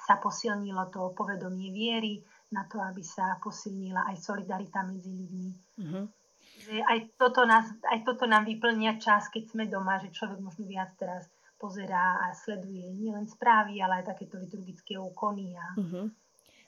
sa 0.00 0.16
posilnilo 0.16 0.88
to 0.88 1.12
povedomie 1.12 1.68
viery, 1.76 2.24
na 2.56 2.64
to, 2.64 2.80
aby 2.80 3.04
sa 3.04 3.36
posilnila 3.36 4.08
aj 4.08 4.16
solidarita 4.16 4.80
medzi 4.88 5.12
ľuďmi. 5.12 5.48
Mm-hmm 5.76 6.19
že 6.60 6.76
aj 6.84 7.16
toto, 7.16 7.48
nás, 7.48 7.72
aj 7.88 8.04
toto 8.04 8.28
nám 8.28 8.44
vyplňa 8.44 9.00
čas, 9.00 9.32
keď 9.32 9.44
sme 9.48 9.64
doma, 9.64 9.96
že 9.96 10.12
človek 10.12 10.38
možno 10.38 10.68
viac 10.68 10.92
teraz 11.00 11.26
pozerá 11.60 12.20
a 12.24 12.32
sleduje 12.32 12.88
nielen 12.96 13.28
správy, 13.28 13.80
ale 13.84 14.00
aj 14.00 14.16
takéto 14.16 14.40
liturgické 14.40 14.96
úkony. 14.96 15.56
A... 15.56 15.66
Uh-huh. 15.76 16.06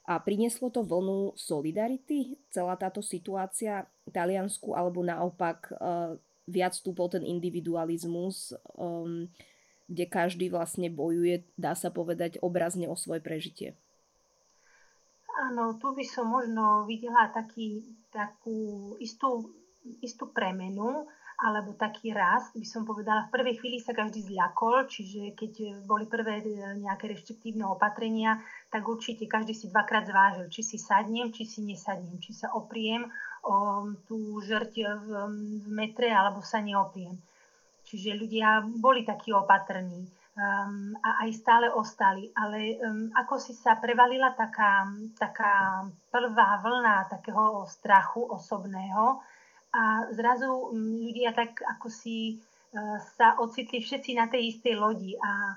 a 0.05 0.20
prinieslo 0.20 0.68
to 0.68 0.85
vlnu 0.85 1.33
solidarity, 1.37 2.37
celá 2.52 2.76
táto 2.76 3.00
situácia 3.00 3.88
Taliansku, 4.12 4.76
alebo 4.76 5.00
naopak 5.00 5.72
uh, 5.76 6.16
viac 6.44 6.76
bol 6.92 7.09
ten 7.09 7.24
individualizmus, 7.24 8.52
um, 8.76 9.28
kde 9.88 10.05
každý 10.09 10.52
vlastne 10.52 10.92
bojuje, 10.92 11.48
dá 11.57 11.72
sa 11.72 11.88
povedať, 11.88 12.37
obrazne 12.44 12.88
o 12.88 12.96
svoje 12.96 13.24
prežitie. 13.24 13.76
Áno, 15.33 15.81
tu 15.81 15.96
by 15.96 16.05
som 16.05 16.28
možno 16.28 16.85
videla 16.85 17.33
taký, 17.33 17.81
takú 18.12 18.92
istú 19.00 19.48
istú 20.02 20.30
premenu 20.30 21.06
alebo 21.42 21.74
taký 21.74 22.14
rast, 22.14 22.54
by 22.54 22.62
som 22.62 22.86
povedala, 22.86 23.26
v 23.26 23.34
prvej 23.34 23.54
chvíli 23.58 23.78
sa 23.82 23.90
každý 23.90 24.22
zľakol, 24.30 24.86
čiže 24.86 25.34
keď 25.34 25.82
boli 25.82 26.06
prvé 26.06 26.38
e, 26.38 26.78
nejaké 26.78 27.10
reštriktívne 27.10 27.66
opatrenia, 27.66 28.38
tak 28.70 28.86
určite 28.86 29.26
každý 29.26 29.50
si 29.50 29.66
dvakrát 29.66 30.06
zvážil, 30.06 30.46
či 30.54 30.62
si 30.62 30.78
sadnem, 30.78 31.34
či 31.34 31.42
si 31.42 31.66
nesadnem, 31.66 32.14
či 32.22 32.30
sa 32.30 32.54
opriem 32.54 33.10
o 33.42 33.90
tú 34.06 34.38
žrť 34.38 34.72
v, 35.02 35.08
v 35.66 35.68
metre, 35.74 36.14
alebo 36.14 36.46
sa 36.46 36.62
neopriem. 36.62 37.18
Čiže 37.90 38.22
ľudia 38.22 38.62
boli 38.78 39.02
takí 39.02 39.34
opatrní 39.34 40.06
um, 40.38 40.94
a 41.02 41.26
aj 41.26 41.30
stále 41.34 41.66
ostali. 41.74 42.30
Ale 42.38 42.78
um, 42.78 43.10
ako 43.18 43.42
si 43.42 43.52
sa 43.52 43.76
prevalila 43.76 44.32
taká, 44.32 44.86
taká 45.18 45.84
prvá 46.08 46.62
vlna 46.62 47.10
takého 47.10 47.66
strachu 47.66 48.22
osobného, 48.30 49.20
a 49.72 50.12
zrazu 50.12 50.48
mm, 50.72 50.96
ľudia 51.08 51.30
tak 51.32 51.64
ako 51.64 51.88
si 51.88 52.16
e, 52.32 52.35
sa 53.16 53.40
ocitli 53.40 53.80
všetci 53.80 54.16
na 54.16 54.28
tej 54.28 54.52
istej 54.56 54.74
lodi 54.76 55.16
a, 55.16 55.56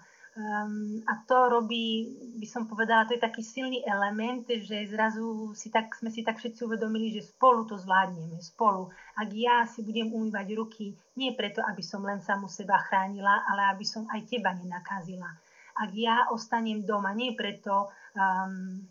a 1.07 1.13
to 1.23 1.47
robí, 1.47 2.11
by 2.35 2.43
som 2.43 2.67
povedala, 2.67 3.07
to 3.07 3.15
je 3.15 3.23
taký 3.23 3.39
silný 3.39 3.79
element, 3.87 4.43
že 4.43 4.83
zrazu 4.91 5.55
si 5.55 5.71
tak, 5.71 5.95
sme 5.95 6.11
si 6.11 6.27
tak 6.27 6.43
všetci 6.43 6.67
uvedomili, 6.67 7.07
že 7.15 7.23
spolu 7.23 7.63
to 7.63 7.79
zvládneme, 7.79 8.35
spolu. 8.43 8.91
Ak 9.15 9.31
ja 9.31 9.63
si 9.63 9.79
budem 9.79 10.11
umývať 10.11 10.47
ruky, 10.59 10.91
nie 11.15 11.31
preto, 11.39 11.63
aby 11.63 11.79
som 11.79 12.03
len 12.03 12.19
samu 12.19 12.51
seba 12.51 12.83
chránila, 12.83 13.47
ale 13.47 13.71
aby 13.71 13.87
som 13.87 14.03
aj 14.11 14.27
teba 14.27 14.51
nenakazila. 14.51 15.31
Ak 15.79 15.95
ja 15.95 16.27
ostanem 16.27 16.83
doma, 16.83 17.15
nie 17.15 17.31
preto, 17.31 17.87
um, 18.11 18.83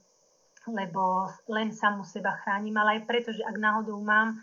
lebo 0.72 1.28
len 1.52 1.76
samu 1.76 2.08
seba 2.08 2.40
chránim, 2.40 2.72
ale 2.80 3.00
aj 3.00 3.02
preto, 3.04 3.36
že 3.36 3.44
ak 3.44 3.56
náhodou 3.60 4.00
mám 4.00 4.40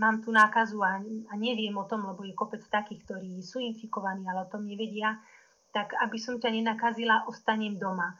mám 0.00 0.24
tú 0.24 0.32
nákazu 0.32 0.80
a, 0.80 1.00
a 1.02 1.34
neviem 1.36 1.76
o 1.76 1.84
tom, 1.84 2.08
lebo 2.08 2.24
je 2.24 2.32
kopec 2.32 2.64
takých, 2.66 3.04
ktorí 3.04 3.44
sú 3.44 3.60
infikovaní, 3.60 4.24
ale 4.24 4.44
o 4.44 4.50
tom 4.50 4.64
nevedia, 4.64 5.20
tak 5.70 5.92
aby 6.00 6.16
som 6.16 6.40
ťa 6.40 6.48
nenakazila, 6.48 7.28
ostanem 7.28 7.76
doma. 7.76 8.16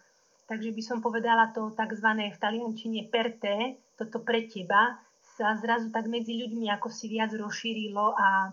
Takže 0.48 0.72
by 0.72 0.82
som 0.84 0.98
povedala 1.04 1.52
to 1.52 1.72
tzv. 1.72 2.08
v 2.08 2.36
taliančine 2.40 3.08
te, 3.12 3.76
toto 3.96 4.24
pre 4.24 4.48
teba, 4.48 4.96
sa 5.38 5.54
zrazu 5.54 5.94
tak 5.94 6.10
medzi 6.10 6.34
ľuďmi 6.34 6.66
ako 6.74 6.90
si 6.90 7.06
viac 7.06 7.30
rozšírilo 7.30 8.18
a 8.18 8.50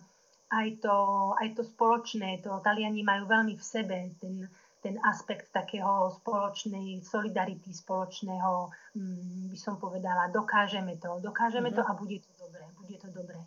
aj 0.53 0.67
to, 0.85 0.95
aj 1.41 1.49
to 1.57 1.63
spoločné, 1.65 2.45
to 2.45 2.53
Taliani 2.61 3.01
majú 3.01 3.25
veľmi 3.25 3.57
v 3.57 3.63
sebe, 3.65 3.97
ten, 4.21 4.45
ten 4.85 4.95
aspekt 5.01 5.49
takého 5.49 6.13
spoločnej 6.21 7.01
solidarity, 7.01 7.73
spoločného, 7.73 8.69
mm, 8.93 9.49
by 9.49 9.57
som 9.57 9.81
povedala, 9.81 10.29
dokážeme 10.29 11.01
to, 11.01 11.17
dokážeme 11.25 11.73
mm-hmm. 11.73 11.81
to 11.81 11.89
a 11.89 11.93
bude 11.97 12.17
to 12.21 12.34
bude 12.77 12.95
to 12.99 13.07
dobré. 13.11 13.39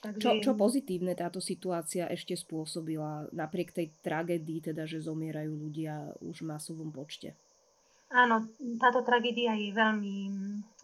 Takže... 0.00 0.16
Čo, 0.16 0.30
čo 0.40 0.52
pozitívne 0.56 1.12
táto 1.12 1.44
situácia 1.44 2.08
ešte 2.08 2.32
spôsobila, 2.32 3.28
napriek 3.36 3.68
tej 3.76 3.92
tragédii, 4.00 4.72
teda, 4.72 4.88
že 4.88 5.04
zomierajú 5.04 5.52
ľudia 5.52 6.16
už 6.24 6.40
v 6.40 6.48
masovom 6.48 6.88
počte? 6.88 7.36
Áno, 8.10 8.48
táto 8.80 9.04
tragédia 9.04 9.54
je 9.54 9.70
veľmi, 9.70 10.18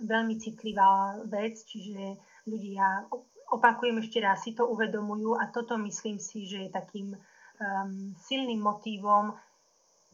veľmi 0.04 0.34
citlivá 0.36 1.16
vec, 1.26 1.58
čiže 1.64 2.20
ľudia, 2.44 3.08
opakujem 3.50 3.98
ešte 4.04 4.20
raz, 4.20 4.44
si 4.44 4.52
to 4.52 4.68
uvedomujú 4.68 5.34
a 5.34 5.48
toto 5.48 5.80
myslím 5.80 6.20
si, 6.20 6.44
že 6.46 6.68
je 6.68 6.76
takým 6.76 7.16
um, 7.16 8.14
silným 8.20 8.60
motívom 8.62 9.34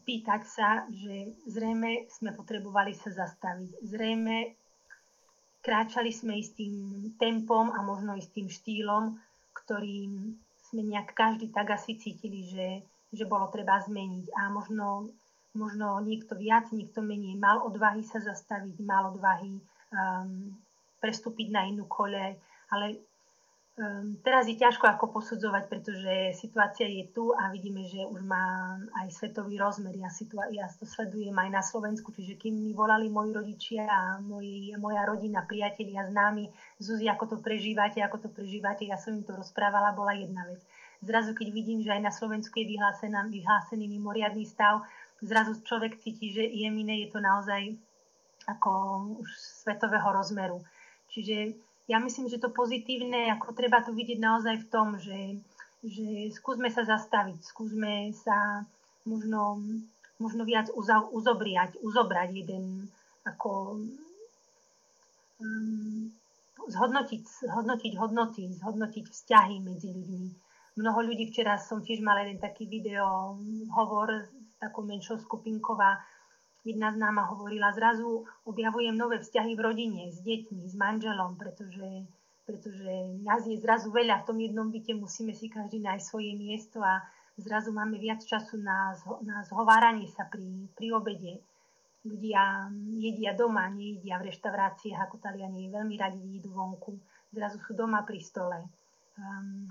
pýtať 0.09 0.43
sa, 0.47 0.69
že 0.89 1.37
zrejme 1.47 2.07
sme 2.11 2.31
potrebovali 2.33 2.95
sa 2.95 3.11
zastaviť. 3.13 3.83
Zrejme 3.83 4.62
kráčali 5.63 6.11
sme 6.11 6.43
istým 6.43 6.75
tempom 7.17 7.71
a 7.71 7.81
možno 7.87 8.19
istým 8.19 8.51
štýlom, 8.51 9.17
ktorým 9.55 10.35
sme 10.69 10.83
nejak 10.83 11.15
každý 11.15 11.55
tak 11.55 11.71
asi 11.71 11.95
cítili, 11.97 12.43
že, 12.51 12.69
že 13.15 13.25
bolo 13.25 13.47
treba 13.49 13.79
zmeniť. 13.79 14.27
A 14.35 14.51
možno, 14.51 15.15
možno 15.55 16.03
niekto 16.03 16.35
viac, 16.35 16.69
niekto 16.75 17.01
menej 17.01 17.39
mal 17.39 17.63
odvahy 17.63 18.03
sa 18.03 18.19
zastaviť, 18.19 18.77
mal 18.83 19.15
odvahy 19.15 19.63
um, 19.95 20.51
prestúpiť 20.99 21.49
na 21.55 21.71
inú 21.71 21.87
kole, 21.87 22.37
ale 22.73 22.87
Um, 23.73 24.21
teraz 24.21 24.45
je 24.45 24.61
ťažko 24.61 24.85
ako 24.85 25.17
posudzovať, 25.17 25.65
pretože 25.65 26.37
situácia 26.37 26.85
je 26.85 27.09
tu 27.09 27.33
a 27.33 27.49
vidíme, 27.49 27.81
že 27.89 28.05
už 28.05 28.21
má 28.21 28.77
aj 29.01 29.09
svetový 29.17 29.57
rozmer. 29.57 29.97
Ja, 29.97 30.13
situa- 30.13 30.53
ja 30.53 30.69
to 30.69 30.85
sledujem 30.85 31.33
aj 31.33 31.49
na 31.49 31.65
Slovensku, 31.65 32.13
čiže 32.13 32.37
kým 32.37 32.53
mi 32.53 32.77
volali 32.77 33.09
moji 33.09 33.33
rodičia 33.33 33.89
a 33.89 34.21
moji, 34.21 34.77
moja 34.77 35.09
rodina, 35.09 35.49
priatelia, 35.49 36.05
známi, 36.05 36.53
Zuzi, 36.85 37.09
ako 37.09 37.25
to 37.33 37.37
prežívate, 37.41 38.05
ako 38.05 38.21
to 38.21 38.29
prežívate, 38.29 38.85
ja 38.85 39.01
som 39.01 39.17
im 39.17 39.25
to 39.25 39.33
rozprávala, 39.33 39.97
bola 39.97 40.13
jedna 40.21 40.45
vec. 40.45 40.61
Zrazu, 41.01 41.33
keď 41.33 41.49
vidím, 41.49 41.81
že 41.81 41.97
aj 41.97 42.03
na 42.05 42.13
Slovensku 42.13 42.53
je 42.61 42.77
vyhlásený, 42.77 43.33
vyhlásený 43.33 43.89
mimoriadný 43.89 44.45
stav, 44.45 44.85
zrazu 45.25 45.57
človek 45.65 45.97
cíti, 45.97 46.29
že 46.29 46.45
je 46.45 46.69
iné, 46.69 47.09
je 47.09 47.09
to 47.09 47.25
naozaj 47.25 47.73
ako 48.45 48.71
už 49.17 49.29
svetového 49.65 50.13
rozmeru. 50.13 50.61
Čiže 51.09 51.57
ja 51.91 51.99
myslím, 51.99 52.31
že 52.31 52.39
to 52.39 52.55
pozitívne, 52.55 53.33
ako 53.35 53.55
treba 53.55 53.83
to 53.83 53.91
vidieť 53.91 54.19
naozaj 54.23 54.55
v 54.63 54.71
tom, 54.71 54.99
že, 55.03 55.43
že 55.83 56.31
skúsme 56.35 56.71
sa 56.71 56.87
zastaviť, 56.87 57.43
skúsme 57.43 58.15
sa 58.15 58.63
možno, 59.03 59.59
možno 60.23 60.47
viac 60.47 60.71
uza, 60.75 61.03
uzobriať, 61.11 61.83
uzobrať 61.83 62.29
jeden 62.39 62.87
ako 63.27 63.83
um, 65.43 66.11
zhodnotiť, 66.71 67.23
zhodnotiť 67.51 67.93
hodnoty, 67.99 68.43
zhodnotiť 68.63 69.05
vzťahy 69.11 69.57
medzi 69.63 69.91
ľuďmi. 69.91 70.27
Mnoho 70.79 70.99
ľudí, 71.05 71.29
včera 71.29 71.59
som 71.61 71.85
tiež 71.85 72.01
mala 72.01 72.25
jeden 72.25 72.41
taký 72.41 72.65
video 72.65 73.37
hovor 73.75 74.31
s 74.31 74.55
takou 74.57 74.87
menšou 74.87 75.21
skupinkou 75.21 75.77
jedna 76.63 76.95
známa 76.95 77.27
hovorila, 77.35 77.75
zrazu 77.75 78.25
objavujem 78.47 78.95
nové 78.95 79.19
vzťahy 79.19 79.53
v 79.59 79.65
rodine, 79.65 80.03
s 80.11 80.23
deťmi, 80.23 80.63
s 80.71 80.75
manželom, 80.79 81.35
pretože, 81.35 82.07
pretože 82.47 83.19
nás 83.23 83.43
je 83.47 83.59
zrazu 83.59 83.91
veľa 83.91 84.23
v 84.23 84.27
tom 84.27 84.39
jednom 84.39 84.69
byte, 84.71 84.95
musíme 84.95 85.35
si 85.35 85.51
každý 85.51 85.83
nájsť 85.83 86.05
svoje 86.07 86.33
miesto 86.39 86.79
a 86.83 87.03
zrazu 87.39 87.75
máme 87.75 87.99
viac 87.99 88.23
času 88.23 88.63
na, 88.63 88.95
na 89.27 89.43
zhováranie 89.43 90.07
sa 90.07 90.27
pri, 90.31 90.71
pri 90.79 90.95
obede. 90.95 91.43
Ľudia 92.03 92.67
jedia 92.99 93.31
doma, 93.31 93.71
nejedia 93.71 94.19
v 94.19 94.27
reštauráciách, 94.27 95.07
ako 95.07 95.23
Taliani 95.23 95.71
veľmi 95.71 95.95
radi 95.95 96.19
idú 96.19 96.51
vonku. 96.51 96.99
Zrazu 97.31 97.63
sú 97.63 97.79
doma 97.79 98.03
pri 98.03 98.19
stole. 98.19 98.59
Um, 99.15 99.71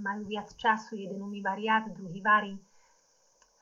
majú 0.00 0.24
viac 0.24 0.48
času, 0.56 0.96
jeden 0.96 1.20
umýva 1.20 1.56
riad, 1.56 1.92
druhý 1.92 2.24
varí 2.24 2.56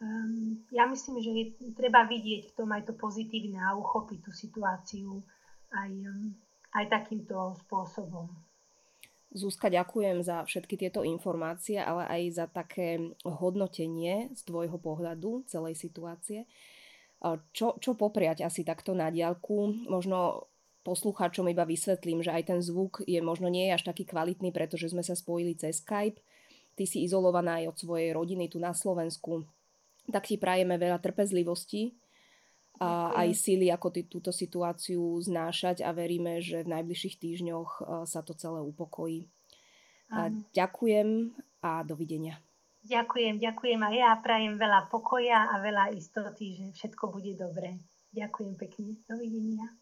um, 0.02 0.58
ja 0.74 0.90
myslím, 0.90 1.22
že 1.22 1.30
je 1.30 1.44
treba 1.78 2.02
vidieť 2.04 2.50
v 2.50 2.54
tom 2.58 2.74
aj 2.74 2.90
to 2.90 2.94
pozitívne 2.98 3.62
a 3.62 3.78
uchopiť 3.78 4.18
tú 4.18 4.34
situáciu 4.34 5.22
aj, 5.70 5.90
um, 5.94 6.34
aj 6.74 6.84
takýmto 6.90 7.54
spôsobom. 7.66 8.26
Zúska, 9.32 9.72
ďakujem 9.72 10.20
za 10.20 10.44
všetky 10.44 10.76
tieto 10.76 11.00
informácie, 11.08 11.80
ale 11.80 12.04
aj 12.04 12.22
za 12.36 12.46
také 12.52 13.00
hodnotenie 13.24 14.28
z 14.36 14.40
tvojho 14.44 14.76
pohľadu 14.76 15.48
celej 15.48 15.80
situácie. 15.80 16.44
Čo, 17.56 17.80
čo 17.80 17.96
popriať 17.96 18.44
asi 18.44 18.60
takto 18.60 18.92
na 18.92 19.08
diálku? 19.08 19.88
Možno 19.88 20.52
poslucháčom 20.84 21.48
iba 21.48 21.64
vysvetlím, 21.64 22.20
že 22.20 22.34
aj 22.34 22.42
ten 22.44 22.60
zvuk 22.60 23.00
je 23.08 23.22
možno 23.24 23.48
nie 23.48 23.72
je 23.72 23.80
až 23.80 23.88
taký 23.88 24.04
kvalitný, 24.04 24.52
pretože 24.52 24.92
sme 24.92 25.00
sa 25.00 25.16
spojili 25.16 25.56
cez 25.56 25.80
Skype. 25.80 26.20
Ty 26.76 26.84
si 26.84 27.00
izolovaná 27.00 27.64
aj 27.64 27.72
od 27.72 27.76
svojej 27.88 28.10
rodiny 28.12 28.52
tu 28.52 28.60
na 28.60 28.76
Slovensku 28.76 29.48
tak 30.10 30.26
ti 30.26 30.36
prajeme 30.40 30.74
veľa 30.80 30.98
trpezlivosti 30.98 31.94
a 32.82 33.14
aj 33.14 33.28
síly, 33.36 33.70
ako 33.70 33.88
ty, 33.94 34.02
túto 34.08 34.34
situáciu 34.34 35.20
znášať 35.22 35.86
a 35.86 35.94
veríme, 35.94 36.42
že 36.42 36.66
v 36.66 36.72
najbližších 36.72 37.16
týždňoch 37.20 37.70
e, 37.78 37.82
sa 38.10 38.26
to 38.26 38.34
celé 38.34 38.58
upokojí. 38.58 39.30
A 40.12 40.28
ďakujem 40.52 41.32
a 41.62 41.86
dovidenia. 41.86 42.42
Ďakujem, 42.82 43.38
ďakujem 43.38 43.80
a 43.86 43.90
ja 43.94 44.10
prajem 44.18 44.58
veľa 44.58 44.90
pokoja 44.90 45.54
a 45.54 45.62
veľa 45.62 45.94
istoty, 45.94 46.58
že 46.58 46.66
všetko 46.74 47.14
bude 47.14 47.38
dobré. 47.38 47.78
Ďakujem 48.10 48.54
pekne. 48.58 48.98
Dovidenia. 49.06 49.81